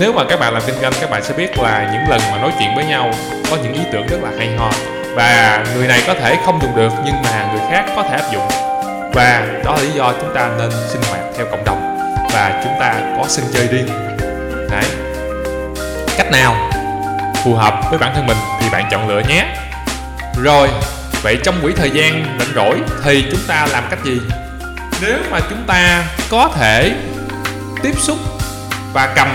nếu 0.00 0.12
mà 0.12 0.24
các 0.28 0.40
bạn 0.40 0.54
làm 0.54 0.62
kinh 0.66 0.80
doanh 0.82 0.92
các 1.00 1.10
bạn 1.10 1.24
sẽ 1.24 1.34
biết 1.34 1.58
là 1.58 1.90
những 1.92 2.10
lần 2.10 2.20
mà 2.32 2.38
nói 2.42 2.52
chuyện 2.58 2.68
với 2.76 2.84
nhau 2.84 3.10
có 3.50 3.56
những 3.62 3.72
ý 3.72 3.80
tưởng 3.92 4.06
rất 4.06 4.18
là 4.22 4.30
hay 4.38 4.56
ho 4.56 4.70
và 5.14 5.64
người 5.76 5.88
này 5.88 6.02
có 6.06 6.14
thể 6.14 6.36
không 6.44 6.58
dùng 6.62 6.76
được 6.76 6.92
nhưng 7.04 7.14
mà 7.24 7.52
người 7.52 7.62
khác 7.70 7.84
có 7.96 8.02
thể 8.02 8.16
áp 8.16 8.32
dụng. 8.32 8.48
Và 9.14 9.46
đó 9.64 9.76
là 9.76 9.82
lý 9.82 9.90
do 9.90 10.12
chúng 10.20 10.34
ta 10.34 10.50
nên 10.58 10.70
sinh 10.92 11.02
hoạt 11.10 11.25
theo 11.36 11.46
cộng 11.50 11.64
đồng 11.64 11.98
và 12.32 12.60
chúng 12.64 12.72
ta 12.80 12.94
có 13.16 13.24
sân 13.28 13.44
chơi 13.52 13.66
riêng. 13.66 13.86
Đấy. 14.70 14.84
Cách 16.16 16.30
nào 16.30 16.70
phù 17.44 17.54
hợp 17.54 17.80
với 17.90 17.98
bản 17.98 18.12
thân 18.14 18.26
mình 18.26 18.36
thì 18.60 18.68
bạn 18.72 18.88
chọn 18.90 19.08
lựa 19.08 19.22
nhé. 19.28 19.56
Rồi, 20.42 20.68
vậy 21.22 21.38
trong 21.44 21.62
quỹ 21.62 21.72
thời 21.72 21.90
gian 21.90 22.36
rảnh 22.38 22.54
rỗi 22.54 22.80
thì 23.04 23.26
chúng 23.30 23.40
ta 23.46 23.66
làm 23.66 23.84
cách 23.90 24.04
gì? 24.04 24.20
Nếu 25.02 25.18
mà 25.30 25.40
chúng 25.50 25.64
ta 25.66 26.04
có 26.30 26.50
thể 26.54 26.94
tiếp 27.82 27.94
xúc 27.98 28.18
và 28.92 29.12
cầm 29.16 29.28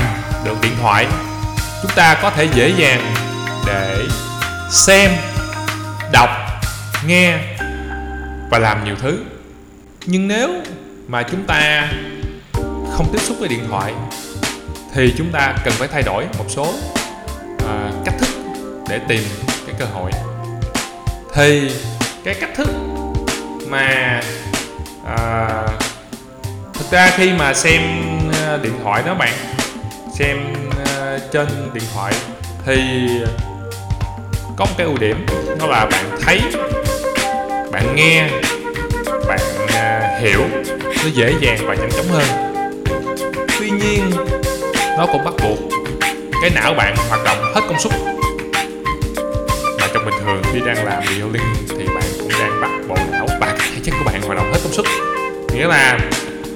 được 0.45 0.61
điện 0.61 0.73
thoại, 0.81 1.07
chúng 1.81 1.91
ta 1.95 2.15
có 2.21 2.29
thể 2.29 2.47
dễ 2.53 2.69
dàng 2.69 3.13
để 3.67 3.97
xem, 4.71 5.11
đọc, 6.11 6.29
nghe 7.05 7.37
và 8.49 8.59
làm 8.59 8.83
nhiều 8.83 8.95
thứ. 9.01 9.17
Nhưng 10.05 10.27
nếu 10.27 10.49
mà 11.07 11.23
chúng 11.23 11.43
ta 11.43 11.91
không 12.91 13.07
tiếp 13.13 13.21
xúc 13.21 13.37
với 13.39 13.49
điện 13.49 13.65
thoại 13.69 13.93
thì 14.93 15.13
chúng 15.17 15.31
ta 15.31 15.55
cần 15.65 15.73
phải 15.73 15.87
thay 15.87 16.03
đổi 16.03 16.25
một 16.37 16.45
số 16.47 16.73
uh, 17.53 18.05
cách 18.05 18.15
thức 18.19 18.29
để 18.89 18.99
tìm 19.07 19.23
cái 19.67 19.75
cơ 19.79 19.85
hội. 19.85 20.11
Thì 21.33 21.71
cái 22.23 22.33
cách 22.33 22.51
thức 22.55 22.69
mà 23.69 24.21
uh, 25.01 25.81
thực 26.73 26.91
ra 26.91 27.11
khi 27.15 27.33
mà 27.33 27.53
xem 27.53 27.81
à, 28.33 28.57
điện 28.63 28.73
thoại 28.83 29.03
đó 29.05 29.15
bạn 29.15 29.33
xem 30.13 30.37
ờ, 30.85 31.19
trên 31.31 31.47
điện 31.73 31.83
thoại 31.93 32.13
thì 32.65 32.81
có 34.57 34.65
một 34.65 34.71
cái 34.77 34.87
ưu 34.87 34.97
điểm 34.97 35.25
đó 35.59 35.67
là 35.67 35.85
bạn 35.91 36.05
thấy 36.21 36.41
bạn 37.71 37.95
nghe 37.95 38.29
bạn 39.27 39.39
ờ, 39.73 39.99
hiểu 40.19 40.41
nó 41.03 41.09
dễ 41.13 41.33
dàng 41.41 41.57
và 41.67 41.75
nhanh 41.75 41.91
chóng 41.91 42.05
hơn. 42.07 42.25
Tuy 43.59 43.69
nhiên 43.69 44.11
nó 44.97 45.05
cũng 45.05 45.25
bắt 45.25 45.33
buộc 45.43 45.59
cái 46.41 46.51
não 46.55 46.73
bạn 46.73 46.95
hoạt 47.09 47.23
động 47.25 47.37
hết 47.55 47.61
công 47.67 47.79
suất. 47.79 47.93
Mà 49.79 49.87
trong 49.93 50.05
bình 50.05 50.13
thường 50.25 50.41
khi 50.53 50.59
đang 50.65 50.85
làm 50.85 51.03
điều 51.17 51.29
liên 51.33 51.43
thì 51.69 51.87
bạn 51.87 52.03
cũng 52.19 52.29
đang 52.39 52.61
bắt 52.61 52.69
bộ 52.87 52.95
não 53.11 53.27
và 53.39 53.55
thể 53.59 53.81
chất 53.83 53.93
của 53.99 54.05
bạn 54.05 54.21
hoạt 54.21 54.37
động 54.37 54.51
hết 54.53 54.59
công 54.63 54.73
suất. 54.73 54.85
Nghĩa 55.53 55.67
là 55.67 55.99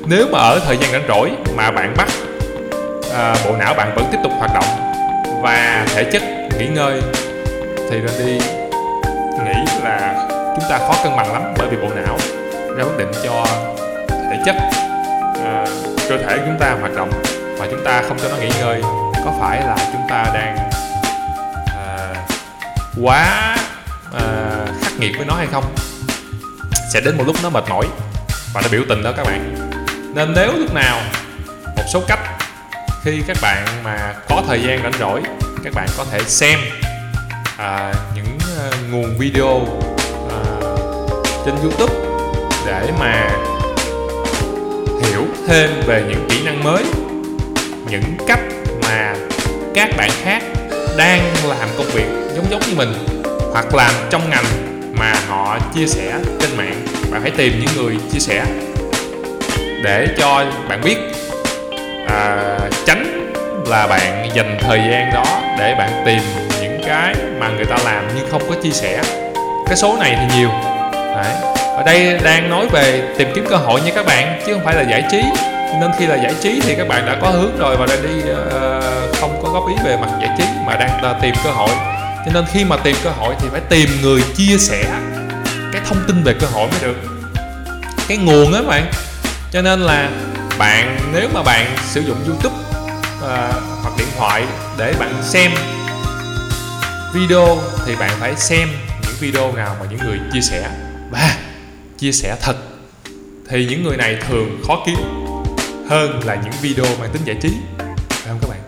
nếu 0.08 0.28
mà 0.32 0.40
ở 0.40 0.60
thời 0.66 0.78
gian 0.78 0.92
rảnh 0.92 1.08
rỗi 1.08 1.32
mà 1.56 1.72
bạn 1.72 1.94
bắt 1.98 2.08
à, 3.14 3.36
bộ 3.46 3.56
não 3.58 3.74
bạn 3.74 3.92
vẫn 3.96 4.06
tiếp 4.12 4.18
tục 4.24 4.32
hoạt 4.38 4.52
động 4.54 4.66
và 5.42 5.86
thể 5.96 6.04
chất 6.12 6.22
nghỉ 6.60 6.68
ngơi 6.68 7.02
thì 7.90 8.02
Randy 8.08 8.40
nghĩ 9.46 9.62
là 9.84 10.28
chúng 10.56 10.66
ta 10.70 10.78
khó 10.78 10.96
cân 11.04 11.16
bằng 11.18 11.34
lắm 11.34 11.44
bởi 11.58 11.68
vì 11.68 11.78
bộ 11.78 11.90
não 11.96 12.18
ra 12.78 12.84
quyết 12.84 12.98
định 12.98 13.12
cho 13.24 13.46
thể 14.30 14.40
chất 14.46 14.56
à, 15.44 15.66
cơ 16.10 16.18
thể 16.18 16.38
chúng 16.46 16.58
ta 16.60 16.76
hoạt 16.82 16.96
động 16.96 17.12
mà 17.60 17.66
chúng 17.72 17.84
ta 17.86 18.02
không 18.08 18.18
cho 18.20 18.30
nó 18.30 18.38
nghỉ 18.38 18.50
ngơi. 18.60 18.82
Có 19.26 19.34
phải 19.40 19.62
là 19.62 19.78
chúng 19.78 20.02
ta 20.10 20.26
đang 20.34 20.58
à, 21.68 22.14
quá 23.04 23.56
à, 24.14 24.24
khắc 24.82 24.94
nghiệt 25.00 25.12
với 25.18 25.26
nó 25.26 25.34
hay 25.36 25.48
không? 25.52 25.76
Sẽ 26.94 27.02
đến 27.02 27.18
một 27.18 27.24
lúc 27.28 27.36
nó 27.44 27.50
mệt 27.50 27.64
mỏi 27.70 27.86
và 28.54 28.62
nó 28.62 28.68
biểu 28.72 28.82
tình 28.90 29.04
đó 29.04 29.12
các 29.18 29.24
bạn. 29.24 29.56
Nên 30.16 30.34
nếu 30.34 30.52
lúc 30.54 30.74
nào 30.74 31.02
một 31.78 31.84
số 31.94 32.02
cách 32.08 32.20
khi 33.04 33.24
các 33.28 33.38
bạn 33.42 33.66
mà 33.84 34.14
có 34.30 34.44
thời 34.48 34.62
gian 34.62 34.84
rảnh 34.84 35.00
rỗi 35.00 35.22
các 35.64 35.74
bạn 35.74 35.88
có 35.98 36.06
thể 36.12 36.20
xem 36.24 36.60
à, 37.58 37.94
những 38.16 38.38
uh, 38.38 38.74
nguồn 38.92 39.18
video 39.18 39.62
à, 40.30 40.40
trên 41.46 41.56
youtube 41.56 41.94
để 42.66 42.92
mà 43.00 43.30
hiểu 45.10 45.26
thêm 45.48 45.70
về 45.86 46.04
những 46.10 46.28
kỹ 46.30 46.36
năng 46.46 46.64
mới 46.64 46.84
những 47.90 48.04
cách 48.28 48.40
mà 48.84 49.16
các 49.74 49.90
bạn 49.98 50.10
khác 50.24 50.44
đang 50.98 51.22
làm 51.50 51.70
công 51.78 51.88
việc 51.88 52.08
giống 52.36 52.46
giống 52.50 52.62
như 52.62 52.76
mình 52.76 52.94
hoặc 53.52 53.76
làm 53.76 53.92
trong 54.10 54.30
ngành 54.30 54.46
mà 54.94 55.14
họ 55.28 55.60
chia 55.76 55.88
sẻ 55.88 56.20
trên 56.40 56.58
mạng. 56.58 56.86
Bạn 57.12 57.22
hãy 57.22 57.32
tìm 57.32 57.54
những 57.60 57.84
người 57.84 57.98
chia 58.14 58.20
sẻ 58.20 58.46
để 59.84 60.08
cho 60.18 60.46
bạn 60.70 60.82
biết 60.82 60.98
à, 62.08 62.58
tránh 62.86 63.32
là 63.68 63.88
bạn 63.88 64.30
dành 64.34 64.58
thời 64.62 64.80
gian 64.92 65.12
đó 65.14 65.42
để 65.60 65.76
bạn 65.78 66.04
tìm 66.06 66.20
những 66.62 66.82
cái 66.86 67.16
mà 67.40 67.50
người 67.50 67.66
ta 67.66 67.78
làm 67.86 68.08
nhưng 68.16 68.30
không 68.32 68.42
có 68.50 68.56
chia 68.64 68.72
sẻ. 68.72 69.02
Cái 69.68 69.76
số 69.76 69.98
này 70.00 70.18
thì 70.20 70.38
nhiều 70.40 70.50
ở 71.76 71.84
đây 71.86 72.20
đang 72.24 72.50
nói 72.50 72.68
về 72.68 73.14
tìm 73.18 73.28
kiếm 73.36 73.46
cơ 73.50 73.56
hội 73.56 73.82
nha 73.82 73.92
các 73.96 74.06
bạn 74.06 74.42
chứ 74.46 74.54
không 74.54 74.66
phải 74.66 74.76
là 74.76 74.82
giải 74.82 75.04
trí. 75.12 75.22
Nên 75.82 75.92
khi 76.00 76.06
là 76.08 76.16
giải 76.16 76.34
trí 76.44 76.62
thì 76.64 76.76
các 76.76 76.88
bạn 76.88 77.06
đã 77.06 77.18
có 77.22 77.30
hướng 77.30 77.58
rồi 77.58 77.78
và 77.78 77.86
đang 77.86 78.04
đi 78.04 78.32
uh, 78.32 79.16
không 79.20 79.40
có 79.44 79.50
góp 79.50 79.68
ý 79.70 79.76
về 79.86 79.98
mặt 79.98 80.10
giải 80.22 80.30
trí 80.38 80.44
mà 80.66 80.76
đang 80.76 81.16
uh, 81.16 81.22
tìm 81.22 81.36
cơ 81.44 81.52
hội. 81.52 81.70
Cho 82.26 82.32
nên 82.34 82.46
khi 82.54 82.66
mà 82.66 82.78
tìm 82.78 82.96
cơ 83.04 83.10
hội 83.10 83.36
thì 83.40 83.48
phải 83.52 83.62
tìm 83.70 83.90
người 84.02 84.24
chia 84.36 84.58
sẻ 84.58 84.84
cái 85.74 85.82
thông 85.86 86.04
tin 86.08 86.24
về 86.24 86.34
cơ 86.40 86.48
hội 86.48 86.68
mới 86.72 86.80
được. 86.82 86.96
Cái 88.08 88.18
nguồn 88.18 88.54
á 88.54 88.62
bạn. 88.68 88.92
Cho 89.52 89.62
nên 89.62 89.80
là 89.80 90.10
bạn 90.58 90.98
nếu 91.14 91.30
mà 91.34 91.44
bạn 91.44 91.66
sử 91.86 92.02
dụng 92.02 92.18
youtube 92.26 92.56
uh, 93.18 93.54
hoặc 93.82 93.94
điện 93.98 94.08
thoại 94.18 94.44
để 94.78 94.94
bạn 95.00 95.14
xem 95.24 95.52
video 97.14 97.58
thì 97.86 97.96
bạn 97.96 98.12
phải 98.20 98.36
xem 98.36 98.70
những 99.02 99.16
video 99.20 99.52
nào 99.52 99.76
mà 99.80 99.86
những 99.90 100.00
người 100.00 100.20
chia 100.34 100.42
sẻ. 100.42 100.70
Và 101.12 101.36
chia 101.98 102.12
sẻ 102.12 102.36
thật, 102.42 102.56
thì 103.50 103.66
những 103.70 103.84
người 103.84 103.98
này 103.98 104.18
thường 104.28 104.62
khó 104.68 104.84
kiếm 104.86 104.98
hơn 105.90 106.20
là 106.26 106.36
những 106.36 106.54
video 106.62 106.86
mang 107.00 107.10
tính 107.14 107.22
giải 107.26 107.36
trí, 107.42 107.50
phải 108.10 108.28
không 108.28 108.40
các 108.42 108.50
bạn? 108.50 108.60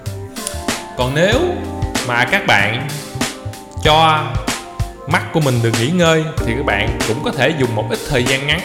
Còn 0.98 1.16
nếu 1.16 1.40
mà 2.08 2.26
các 2.26 2.48
bạn 2.48 2.88
cho 3.84 4.28
mắt 5.08 5.24
của 5.34 5.40
mình 5.40 5.60
được 5.64 5.72
nghỉ 5.80 5.88
ngơi, 5.88 6.24
thì 6.38 6.54
các 6.58 6.66
bạn 6.66 7.00
cũng 7.08 7.24
có 7.24 7.32
thể 7.32 7.54
dùng 7.60 7.76
một 7.76 7.86
ít 7.90 8.00
thời 8.10 8.24
gian 8.24 8.48
ngắn 8.48 8.60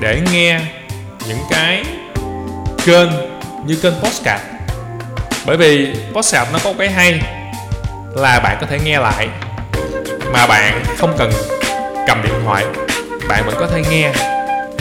để 0.00 0.20
nghe 0.32 0.60
những 1.28 1.38
cái 1.50 1.84
kênh 2.84 3.10
như 3.66 3.76
kênh 3.82 3.94
postcard. 4.02 4.42
Bởi 5.46 5.56
vì 5.56 5.94
postcard 6.12 6.52
nó 6.52 6.58
có 6.64 6.72
cái 6.78 6.90
hay 6.90 7.20
là 8.16 8.40
bạn 8.40 8.56
có 8.60 8.66
thể 8.66 8.78
nghe 8.84 8.98
lại 8.98 9.28
mà 10.32 10.46
bạn 10.46 10.84
không 10.98 11.14
cần 11.18 11.32
cầm 12.06 12.22
điện 12.22 12.34
thoại 12.44 12.64
bạn 13.30 13.46
vẫn 13.46 13.54
có 13.58 13.66
thể 13.66 13.82
nghe. 13.90 14.12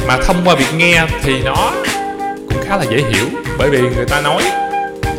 Mà 0.07 0.17
thông 0.25 0.41
qua 0.45 0.55
việc 0.55 0.73
nghe 0.77 1.05
thì 1.23 1.41
nó 1.43 1.71
cũng 2.49 2.63
khá 2.67 2.77
là 2.77 2.83
dễ 2.83 3.03
hiểu 3.09 3.25
bởi 3.57 3.69
vì 3.69 3.79
người 3.79 4.05
ta 4.05 4.21
nói 4.21 4.43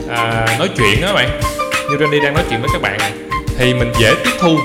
à, 0.09 0.47
nói 0.59 0.69
chuyện 0.77 1.01
đó 1.01 1.13
bạn. 1.15 1.41
Như 1.91 1.97
Randy 2.01 2.21
đang 2.21 2.35
nói 2.35 2.45
chuyện 2.51 2.61
với 2.61 2.71
các 2.73 2.83
bạn 2.83 2.99
này 2.99 3.13
thì 3.59 3.75
mình 3.75 3.93
dễ 3.99 4.15
tiếp 4.25 4.31
thu 4.41 4.59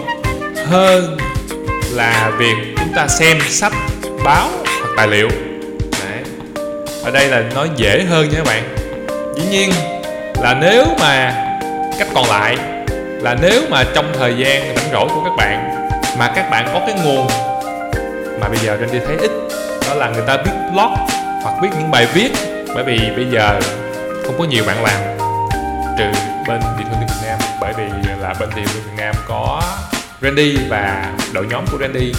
hơn 0.66 1.18
là 1.92 2.32
việc 2.38 2.56
chúng 2.78 2.94
ta 2.96 3.08
xem 3.08 3.38
sách 3.50 3.74
báo 4.24 4.50
hoặc 4.66 4.90
tài 4.98 5.08
liệu. 5.08 5.30
Đấy. 5.92 6.24
ở 7.04 7.12
đây 7.12 7.28
là 7.28 7.44
nói 7.56 7.70
dễ 7.76 8.04
hơn 8.10 8.30
nha 8.30 8.38
các 8.38 8.46
bạn. 8.46 8.76
Dĩ 9.36 9.44
nhiên 9.50 9.72
là 10.42 10.54
nếu 10.62 10.86
mà 11.00 11.34
cách 12.00 12.08
còn 12.16 12.30
lại 12.30 12.58
là 13.22 13.38
nếu 13.42 13.62
mà 13.70 13.84
trong 13.96 14.14
thời 14.20 14.34
gian 14.38 14.76
rảnh 14.76 14.92
rỗi 14.92 15.08
của 15.16 15.22
các 15.24 15.34
bạn 15.38 15.88
mà 16.20 16.32
các 16.36 16.50
bạn 16.50 16.70
có 16.74 16.82
cái 16.88 16.96
nguồn 17.04 17.28
mà 18.46 18.50
bây 18.50 18.60
giờ 18.60 18.78
Randy 18.80 19.00
thấy 19.06 19.18
ít. 19.18 19.32
Đó 19.88 19.94
là 19.94 20.10
người 20.10 20.24
ta 20.28 20.38
viết 20.46 20.52
blog 20.72 20.96
hoặc 21.44 21.56
viết 21.62 21.70
những 21.80 21.92
bài 21.92 22.08
viết. 22.14 22.32
Bởi 22.76 22.84
vì 22.84 23.00
bây 23.16 23.26
giờ 23.32 23.60
không 24.26 24.36
có 24.38 24.44
nhiều 24.44 24.64
bạn 24.68 24.84
làm 24.84 25.02
trừ 25.98 26.20
bên 26.48 26.62
Điện 26.78 26.88
thương 26.92 27.00
Việt 27.00 27.28
Nam. 27.28 27.40
Bởi 27.62 27.74
vì 27.74 27.84
là 28.22 28.34
bên 28.40 28.50
Điện 28.56 28.66
thương 28.74 28.84
Việt 28.84 28.98
Nam 28.98 29.16
có 29.28 29.62
Randy 30.22 30.58
và 30.70 31.14
đội 31.34 31.46
nhóm 31.50 31.66
của 31.72 31.78
Randy 31.78 32.14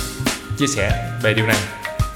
chia 0.58 0.66
sẻ 0.76 0.90
về 1.22 1.34
điều 1.34 1.46
này. 1.46 1.58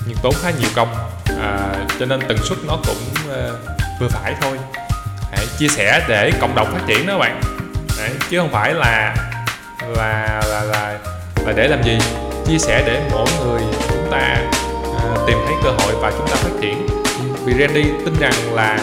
Nhưng 0.07 0.16
tốn 0.23 0.35
khá 0.42 0.51
nhiều 0.51 0.70
công 0.75 0.94
à, 1.42 1.59
cho 2.01 2.07
nên 2.07 2.20
tần 2.29 2.38
suất 2.38 2.59
nó 2.66 2.77
cũng 2.87 3.31
uh, 3.31 3.59
vừa 4.01 4.09
phải 4.09 4.35
thôi. 4.40 4.59
Hãy 5.33 5.46
chia 5.59 5.68
sẻ 5.68 6.05
để 6.09 6.33
cộng 6.40 6.55
đồng 6.55 6.73
phát 6.73 6.81
triển 6.87 7.07
đó 7.07 7.18
bạn. 7.18 7.40
Đấy, 7.99 8.11
chứ 8.31 8.38
không 8.38 8.51
phải 8.53 8.75
là 8.75 9.16
là 9.88 10.42
là 10.49 10.64
là 10.64 10.99
là 11.46 11.53
để 11.57 11.68
làm 11.68 11.83
gì. 11.83 11.99
Chia 12.46 12.59
sẻ 12.59 12.83
để 12.87 13.01
mỗi 13.11 13.29
người 13.44 13.62
chúng 14.11 14.18
ta 14.20 14.37
uh, 14.96 15.27
tìm 15.27 15.38
thấy 15.46 15.55
cơ 15.62 15.70
hội 15.70 15.94
và 16.01 16.11
chúng 16.11 16.27
ta 16.27 16.35
phát 16.35 16.51
triển. 16.61 16.87
Vì 17.44 17.53
Randy 17.61 17.85
tin 18.05 18.14
rằng 18.20 18.55
là 18.55 18.79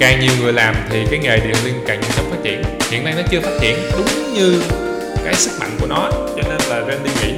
càng 0.00 0.20
nhiều 0.20 0.32
người 0.40 0.52
làm 0.52 0.74
thì 0.90 1.06
cái 1.10 1.18
nghề 1.18 1.36
điện 1.36 1.54
liên 1.64 1.74
càng 1.86 2.00
nhanh 2.00 2.10
chóng 2.16 2.30
phát 2.30 2.36
triển. 2.42 2.62
Hiện 2.90 3.04
nay 3.04 3.14
nó 3.16 3.22
chưa 3.30 3.40
phát 3.40 3.58
triển 3.60 3.76
đúng 3.92 4.34
như 4.34 4.62
cái 5.24 5.34
sức 5.34 5.50
mạnh 5.60 5.76
của 5.80 5.86
nó 5.86 6.10
cho 6.36 6.42
nên 6.48 6.60
là 6.68 6.80
Randy 6.88 7.10
nghĩ 7.22 7.34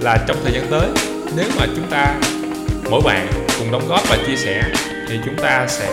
là 0.00 0.18
trong 0.26 0.36
thời 0.44 0.52
gian 0.52 0.66
tới 0.70 0.88
nếu 1.36 1.46
mà 1.58 1.66
chúng 1.66 1.86
ta 1.90 2.14
mỗi 2.90 3.00
bạn 3.04 3.26
cùng 3.58 3.72
đóng 3.72 3.88
góp 3.88 4.08
và 4.08 4.16
chia 4.26 4.36
sẻ 4.36 4.62
thì 5.08 5.18
chúng 5.24 5.36
ta 5.36 5.66
sẽ 5.68 5.88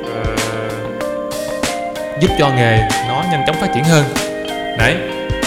uh, 0.00 0.40
giúp 2.20 2.30
cho 2.38 2.48
nghề 2.48 2.78
nó 3.08 3.24
nhanh 3.30 3.44
chóng 3.46 3.56
phát 3.60 3.68
triển 3.74 3.84
hơn. 3.84 4.04
Đấy 4.78 4.94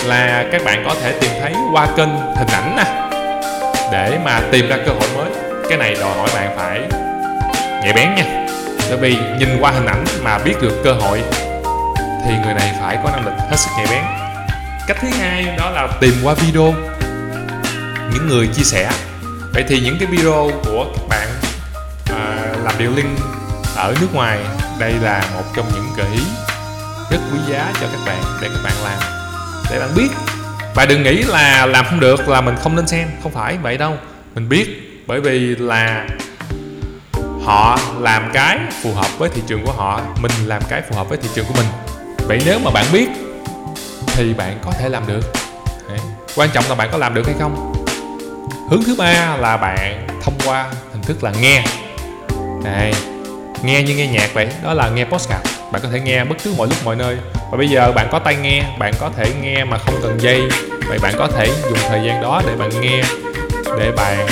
là 0.06 0.46
các 0.52 0.62
bạn 0.66 0.84
có 0.86 0.96
thể 1.04 1.12
tìm 1.22 1.32
thấy 1.42 1.54
qua 1.74 1.88
kênh 1.98 2.10
hình 2.10 2.48
ảnh 2.48 2.76
nè 2.78 3.07
để 3.92 4.20
mà 4.26 4.42
tìm 4.52 4.70
ra 4.70 4.78
cơ 4.86 4.92
hội 4.92 5.10
mới 5.16 5.32
cái 5.70 5.78
này 5.78 5.96
đòi 6.00 6.18
hỏi 6.18 6.30
bạn 6.34 6.58
phải 6.58 6.82
nhạy 7.84 7.94
bén 7.94 8.16
nha. 8.16 8.48
Bởi 8.90 8.98
vì 8.98 9.18
nhìn 9.40 9.58
qua 9.60 9.72
hình 9.72 9.86
ảnh 9.86 10.06
mà 10.24 10.38
biết 10.38 10.54
được 10.62 10.82
cơ 10.84 10.94
hội 10.94 11.24
thì 12.26 12.34
người 12.46 12.54
này 12.54 12.74
phải 12.82 12.98
có 13.04 13.10
năng 13.12 13.26
lực 13.26 13.34
hết 13.50 13.58
sức 13.58 13.70
nhạy 13.78 13.88
bén. 13.90 14.04
Cách 14.88 14.98
thứ 15.02 15.08
hai 15.20 15.46
đó 15.58 15.70
là 15.70 15.88
tìm 16.02 16.14
qua 16.24 16.34
video 16.34 16.74
những 18.14 18.28
người 18.28 18.48
chia 18.48 18.64
sẻ. 18.64 18.92
Vậy 19.54 19.66
thì 19.68 19.80
những 19.80 19.98
cái 20.00 20.08
video 20.08 20.52
của 20.66 20.86
các 20.96 21.08
bạn 21.10 21.28
à, 22.10 22.36
làm 22.64 22.74
điều 22.78 22.92
linh 22.96 23.16
ở 23.76 23.94
nước 24.02 24.08
ngoài 24.14 24.40
đây 24.80 24.94
là 25.02 25.24
một 25.36 25.44
trong 25.56 25.66
những 25.74 25.88
gợi 25.98 26.08
ý 26.14 26.24
rất 27.12 27.18
quý 27.34 27.40
giá 27.50 27.72
cho 27.82 27.88
các 27.92 28.00
bạn 28.06 28.24
để 28.42 28.50
các 28.54 28.60
bạn 28.64 28.74
làm. 28.84 29.00
Để 29.72 29.80
bạn 29.80 29.90
biết 29.96 30.10
và 30.78 30.86
đừng 30.86 31.04
nghĩ 31.04 31.24
là 31.24 31.66
làm 31.66 31.86
không 31.86 32.00
được 32.00 32.30
là 32.30 32.42
mình 32.42 32.56
không 32.62 32.76
nên 32.76 32.88
xem. 32.88 33.08
Không 33.24 33.32
phải 33.32 33.58
vậy 33.58 33.78
đâu. 33.78 33.94
Mình 34.36 34.50
biết, 34.50 34.68
bởi 35.08 35.22
vì 35.22 35.56
là 35.56 36.08
họ 37.46 37.80
làm 38.00 38.30
cái 38.34 38.60
phù 38.84 38.94
hợp 38.94 39.08
với 39.18 39.30
thị 39.30 39.42
trường 39.48 39.66
của 39.66 39.72
họ, 39.72 40.02
mình 40.22 40.32
làm 40.46 40.62
cái 40.70 40.82
phù 40.90 40.96
hợp 40.96 41.10
với 41.10 41.18
thị 41.18 41.30
trường 41.36 41.46
của 41.46 41.54
mình. 41.58 41.66
Vậy 42.28 42.42
nếu 42.46 42.60
mà 42.60 42.72
bạn 42.72 42.86
biết 42.94 43.08
thì 44.08 44.34
bạn 44.34 44.60
có 44.66 44.72
thể 44.80 44.90
làm 44.90 45.08
được. 45.08 45.34
Đấy. 45.90 46.00
quan 46.36 46.50
trọng 46.54 46.64
là 46.70 46.76
bạn 46.76 46.90
có 46.92 46.98
làm 46.98 47.14
được 47.14 47.26
hay 47.26 47.36
không. 47.40 47.74
Hướng 48.70 48.84
thứ 48.84 48.96
ba 48.96 49.38
là 49.38 49.58
bạn 49.58 50.08
thông 50.24 50.38
qua 50.46 50.66
hình 50.92 51.02
thức 51.02 51.24
là 51.24 51.32
nghe. 51.42 51.64
Đấy. 52.64 52.94
nghe 53.64 53.84
như 53.84 53.96
nghe 53.96 54.08
nhạc 54.08 54.34
vậy. 54.34 54.48
Đó 54.64 54.74
là 54.74 54.90
nghe 54.90 55.06
podcast 55.06 55.58
bạn 55.72 55.82
có 55.82 55.90
thể 55.90 56.00
nghe 56.00 56.24
bất 56.24 56.36
cứ 56.44 56.54
mọi 56.58 56.68
lúc, 56.68 56.78
mọi 56.86 56.96
nơi. 56.96 57.18
Và 57.52 57.58
bây 57.58 57.68
giờ 57.68 57.92
bạn 57.92 58.08
có 58.12 58.20
tai 58.20 58.36
nghe, 58.36 58.64
bạn 58.80 58.94
có 59.00 59.12
thể 59.16 59.26
nghe 59.42 59.64
mà 59.64 59.78
không 59.78 59.96
cần 60.02 60.22
dây 60.22 60.42
vậy 60.90 61.00
bạn 61.02 61.14
có 61.18 61.28
thể 61.28 61.48
dùng 61.70 61.80
thời 61.90 62.02
gian 62.06 62.22
đó 62.22 62.42
để 62.48 62.56
bạn 62.56 62.70
nghe 62.82 63.02
để 63.80 63.92
bạn 63.92 64.28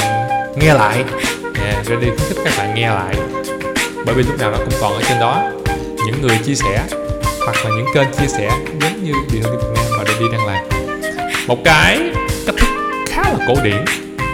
nghe 0.56 0.74
lại. 0.74 1.04
Yeah, 1.64 1.86
ready 1.86 2.06
khuyến 2.06 2.30
khích 2.30 2.38
các 2.46 2.54
bạn 2.58 2.76
nghe 2.76 2.90
lại. 2.90 3.16
Bởi 4.06 4.16
vì 4.16 4.24
lúc 4.24 4.40
nào 4.40 4.52
nó 4.52 4.58
cũng 4.58 4.74
còn 4.82 4.94
ở 4.94 5.02
trên 5.10 5.20
đó. 5.20 5.44
Những 6.06 6.22
người 6.22 6.38
chia 6.46 6.56
sẻ 6.56 6.84
hoặc 7.46 7.66
là 7.66 7.70
những 7.70 7.86
kênh 7.94 8.08
chia 8.20 8.28
sẻ 8.28 8.50
giống 8.82 9.04
như 9.04 9.14
Điện 9.32 9.44
Thông 9.44 9.58
Việt 9.58 9.68
Nam 9.76 9.86
mà 9.98 10.04
Ready 10.04 10.26
đang 10.32 10.46
làm. 10.46 10.66
Một 11.48 11.58
cái 11.66 12.00
cách 12.46 12.56
thức 12.58 12.70
khá 13.08 13.24
là 13.24 13.46
cổ 13.48 13.54
điển 13.64 13.86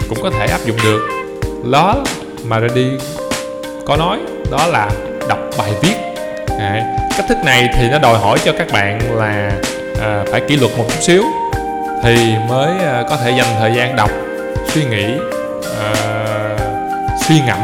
cũng 0.09 0.21
có 0.23 0.29
thể 0.29 0.45
áp 0.45 0.59
dụng 0.65 0.77
được. 0.83 1.01
Đó 1.71 2.03
mà 2.43 2.59
Ready 2.59 2.97
có 3.85 3.97
nói 3.97 4.19
đó 4.51 4.67
là 4.67 4.89
đọc 5.29 5.39
bài 5.57 5.71
viết. 5.81 5.95
À, 6.59 6.97
cách 7.17 7.25
thức 7.29 7.37
này 7.45 7.69
thì 7.77 7.89
nó 7.89 7.99
đòi 7.99 8.19
hỏi 8.19 8.39
cho 8.45 8.51
các 8.57 8.67
bạn 8.71 8.99
là 9.17 9.51
à, 10.01 10.23
phải 10.31 10.41
kỷ 10.41 10.55
luật 10.55 10.77
một 10.77 10.85
chút 10.89 11.01
xíu 11.01 11.23
thì 12.03 12.35
mới 12.49 12.77
à, 12.77 13.03
có 13.09 13.17
thể 13.17 13.31
dành 13.31 13.55
thời 13.59 13.73
gian 13.75 13.95
đọc 13.95 14.11
suy 14.73 14.85
nghĩ 14.85 15.17
uh, 15.59 16.61
suy 17.27 17.41
ngẫm 17.41 17.59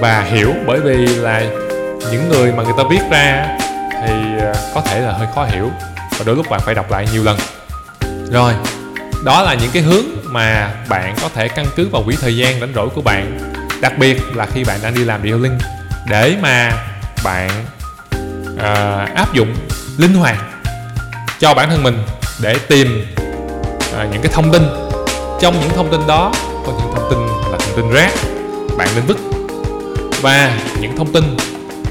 và 0.00 0.22
hiểu. 0.22 0.54
Bởi 0.66 0.80
vì 0.80 1.06
là 1.06 1.42
những 2.12 2.28
người 2.28 2.52
mà 2.52 2.62
người 2.62 2.72
ta 2.78 2.84
viết 2.90 3.00
ra 3.10 3.46
thì 4.02 4.12
à, 4.40 4.54
có 4.74 4.80
thể 4.80 5.00
là 5.00 5.12
hơi 5.12 5.26
khó 5.34 5.44
hiểu 5.44 5.70
và 6.18 6.24
đôi 6.26 6.36
lúc 6.36 6.50
bạn 6.50 6.60
phải 6.64 6.74
đọc 6.74 6.90
lại 6.90 7.06
nhiều 7.12 7.24
lần. 7.24 7.38
Rồi 8.30 8.54
đó 9.24 9.42
là 9.42 9.54
những 9.54 9.70
cái 9.72 9.82
hướng 9.82 10.04
mà 10.24 10.70
bạn 10.88 11.14
có 11.22 11.28
thể 11.34 11.48
căn 11.48 11.66
cứ 11.76 11.88
vào 11.88 12.02
quỹ 12.02 12.16
thời 12.20 12.36
gian 12.36 12.60
rảnh 12.60 12.72
rỗi 12.74 12.88
của 12.94 13.02
bạn. 13.02 13.38
Đặc 13.80 13.98
biệt 13.98 14.36
là 14.36 14.46
khi 14.46 14.64
bạn 14.64 14.78
đang 14.82 14.94
đi 14.94 15.04
làm 15.04 15.22
điều 15.22 15.38
linh 15.38 15.58
để 16.08 16.36
mà 16.42 16.72
bạn 17.24 17.50
uh, 18.54 19.14
áp 19.16 19.32
dụng 19.32 19.54
linh 19.98 20.14
hoạt 20.14 20.36
cho 21.38 21.54
bản 21.54 21.70
thân 21.70 21.82
mình 21.82 22.02
để 22.42 22.56
tìm 22.68 23.06
à, 23.98 24.08
những 24.12 24.22
cái 24.22 24.32
thông 24.32 24.52
tin. 24.52 24.62
Trong 25.40 25.60
những 25.60 25.70
thông 25.70 25.90
tin 25.90 26.00
đó 26.06 26.32
có 26.66 26.72
những 26.78 26.94
thông 26.94 27.10
tin 27.10 27.18
là 27.52 27.58
thông 27.58 27.76
tin 27.76 27.90
rác 27.90 28.10
bạn 28.76 28.88
nên 28.94 29.04
vứt. 29.06 29.18
Và 30.22 30.58
những 30.80 30.96
thông 30.96 31.12
tin 31.12 31.36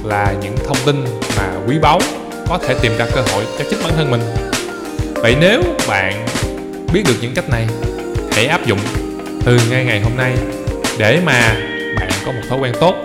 là 0.04 0.34
những 0.42 0.56
thông 0.68 0.78
tin 0.86 1.06
mà 1.38 1.50
quý 1.68 1.80
báu 1.80 2.00
có 2.50 2.58
thể 2.58 2.76
tìm 2.82 2.92
ra 2.98 3.06
cơ 3.14 3.22
hội 3.22 3.46
cho 3.58 3.66
chính 3.70 3.80
bản 3.84 3.94
thân 3.96 4.12
mình. 4.12 4.22
Vậy 5.16 5.36
nếu 5.40 5.62
bạn 5.88 6.26
biết 6.94 7.04
được 7.08 7.16
những 7.22 7.34
cách 7.36 7.50
này 7.50 7.68
hãy 8.32 8.46
áp 8.46 8.66
dụng 8.66 8.80
từ 9.46 9.60
ngay 9.70 9.86
ngày 9.86 10.02
hôm 10.02 10.18
nay 10.18 10.34
để 10.98 11.20
mà 11.26 11.56
bạn 12.00 12.12
có 12.26 12.32
một 12.32 12.42
thói 12.50 12.60
quen 12.60 12.74
tốt 12.80 12.96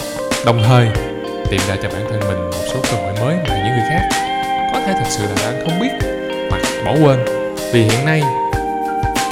đồng 0.45 0.63
thời 0.69 0.89
tìm 1.51 1.61
ra 1.69 1.77
cho 1.83 1.89
bản 1.89 2.07
thân 2.11 2.21
mình 2.21 2.51
một 2.51 2.65
số 2.73 2.81
cơ 2.91 2.97
hội 2.97 3.13
mới 3.21 3.37
mà 3.49 3.57
những 3.65 3.77
người 3.77 3.87
khác 3.89 4.09
có 4.73 4.81
thể 4.87 4.93
thật 4.93 5.07
sự 5.11 5.23
là 5.23 5.35
đang 5.43 5.65
không 5.65 5.81
biết 5.81 6.09
hoặc 6.51 6.63
bỏ 6.85 6.93
quên. 6.93 7.19
Vì 7.73 7.83
hiện 7.83 8.05
nay 8.05 8.23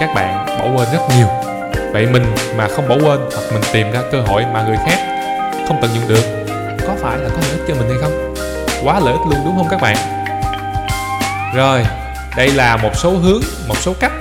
các 0.01 0.15
bạn 0.15 0.47
bỏ 0.47 0.65
quên 0.65 0.89
rất 0.93 1.01
nhiều. 1.17 1.27
Vậy 1.93 2.07
mình 2.07 2.35
mà 2.57 2.69
không 2.69 2.89
bỏ 2.89 2.95
quên 2.95 3.21
hoặc 3.35 3.53
mình 3.53 3.63
tìm 3.73 3.93
ra 3.93 4.01
cơ 4.13 4.21
hội 4.21 4.45
mà 4.53 4.63
người 4.63 4.77
khác 4.87 4.99
không 5.69 5.79
tận 5.83 5.91
dụng 5.95 6.09
được, 6.09 6.25
có 6.87 6.95
phải 7.03 7.19
là 7.19 7.29
có 7.29 7.37
lợi 7.41 7.51
ích 7.51 7.65
cho 7.69 7.75
mình 7.75 7.89
hay 7.89 7.99
không? 8.03 8.35
Quá 8.85 9.01
lợi 9.01 9.13
ích 9.13 9.27
luôn, 9.31 9.45
đúng 9.45 9.57
không 9.57 9.69
các 9.71 9.81
bạn? 9.81 9.97
Rồi, 11.55 11.85
đây 12.37 12.49
là 12.49 12.77
một 12.77 12.91
số 12.95 13.11
hướng, 13.11 13.43
một 13.69 13.79
số 13.79 13.95
cách 14.01 14.13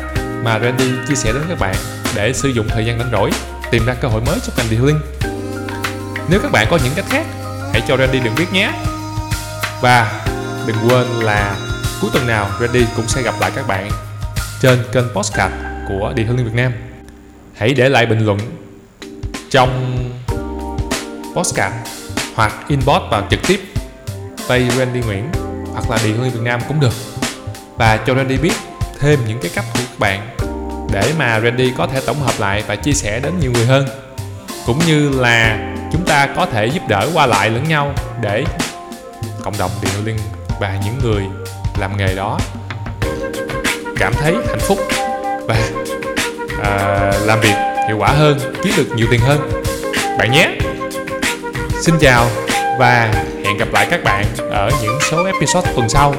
mà 0.43 0.59
Randy 0.59 0.91
chia 1.07 1.15
sẻ 1.15 1.31
đến 1.33 1.43
các 1.49 1.59
bạn 1.59 1.75
để 2.15 2.33
sử 2.33 2.49
dụng 2.49 2.67
thời 2.69 2.85
gian 2.85 2.99
rảnh 2.99 3.11
rỗi, 3.11 3.31
tìm 3.71 3.85
ra 3.85 3.93
cơ 3.93 4.07
hội 4.07 4.21
mới 4.21 4.39
cho 4.47 4.53
ngành 4.57 4.67
detailing. 4.69 4.99
Nếu 6.29 6.39
các 6.43 6.51
bạn 6.51 6.67
có 6.71 6.79
những 6.83 6.93
cách 6.95 7.05
khác, 7.09 7.25
hãy 7.73 7.81
cho 7.87 7.97
Randy 7.97 8.19
đừng 8.19 8.35
biết 8.35 8.53
nhé. 8.53 8.71
Và 9.81 10.11
đừng 10.67 10.77
quên 10.89 11.07
là 11.19 11.55
cuối 12.01 12.09
tuần 12.13 12.27
nào 12.27 12.47
Randy 12.59 12.85
cũng 12.95 13.07
sẽ 13.07 13.21
gặp 13.21 13.33
lại 13.39 13.51
các 13.55 13.67
bạn 13.67 13.89
trên 14.61 14.83
kênh 14.91 15.05
podcast 15.13 15.53
của 15.87 16.13
Điện 16.15 16.27
Hoa 16.27 16.35
Liên 16.35 16.45
Việt 16.45 16.55
Nam. 16.55 16.73
Hãy 17.55 17.73
để 17.73 17.89
lại 17.89 18.05
bình 18.05 18.25
luận 18.25 18.39
trong 19.49 19.97
podcast 21.35 21.73
hoặc 22.35 22.53
inbox 22.67 23.01
vào 23.11 23.27
trực 23.29 23.39
tiếp 23.47 23.61
Tây 24.47 24.69
Randy 24.77 24.99
Nguyễn 24.99 25.29
hoặc 25.73 25.91
là 25.91 25.97
Điện 26.03 26.23
Liên 26.23 26.31
Việt 26.31 26.41
Nam 26.43 26.59
cũng 26.67 26.79
được. 26.79 26.93
Và 27.77 27.97
cho 27.97 28.15
Randy 28.15 28.37
biết 28.37 28.53
thêm 28.99 29.19
những 29.27 29.39
cái 29.41 29.51
cách 29.55 29.65
của 29.73 29.79
các 29.79 29.99
bạn 29.99 30.37
để 30.91 31.13
mà 31.19 31.39
Randy 31.39 31.71
có 31.77 31.87
thể 31.87 32.01
tổng 32.05 32.19
hợp 32.19 32.33
lại 32.39 32.63
và 32.67 32.75
chia 32.75 32.93
sẻ 32.93 33.19
đến 33.19 33.39
nhiều 33.39 33.51
người 33.51 33.65
hơn. 33.65 33.87
Cũng 34.65 34.79
như 34.87 35.09
là 35.09 35.73
chúng 35.91 36.05
ta 36.05 36.27
có 36.35 36.45
thể 36.45 36.65
giúp 36.65 36.83
đỡ 36.87 37.09
qua 37.13 37.25
lại 37.25 37.49
lẫn 37.49 37.63
nhau 37.69 37.93
để 38.21 38.43
cộng 39.43 39.57
đồng 39.57 39.71
Điện 39.81 40.05
Liên 40.05 40.17
và 40.59 40.79
những 40.85 40.99
người 41.03 41.23
làm 41.79 41.97
nghề 41.97 42.15
đó 42.15 42.39
cảm 43.97 44.13
thấy 44.13 44.33
hạnh 44.47 44.59
phúc 44.59 44.79
và 45.47 45.55
à, 46.63 47.11
làm 47.25 47.39
việc 47.39 47.55
hiệu 47.87 47.97
quả 47.97 48.09
hơn 48.09 48.39
kiếm 48.63 48.73
được 48.77 48.95
nhiều 48.95 49.07
tiền 49.11 49.19
hơn. 49.19 49.39
Bạn 50.17 50.31
nhé! 50.31 50.57
Xin 51.81 51.95
chào 51.99 52.27
và 52.79 53.11
hẹn 53.43 53.57
gặp 53.57 53.67
lại 53.73 53.87
các 53.91 54.03
bạn 54.03 54.25
ở 54.49 54.69
những 54.83 54.97
số 55.11 55.25
episode 55.25 55.71
tuần 55.75 55.89
sau. 55.89 56.15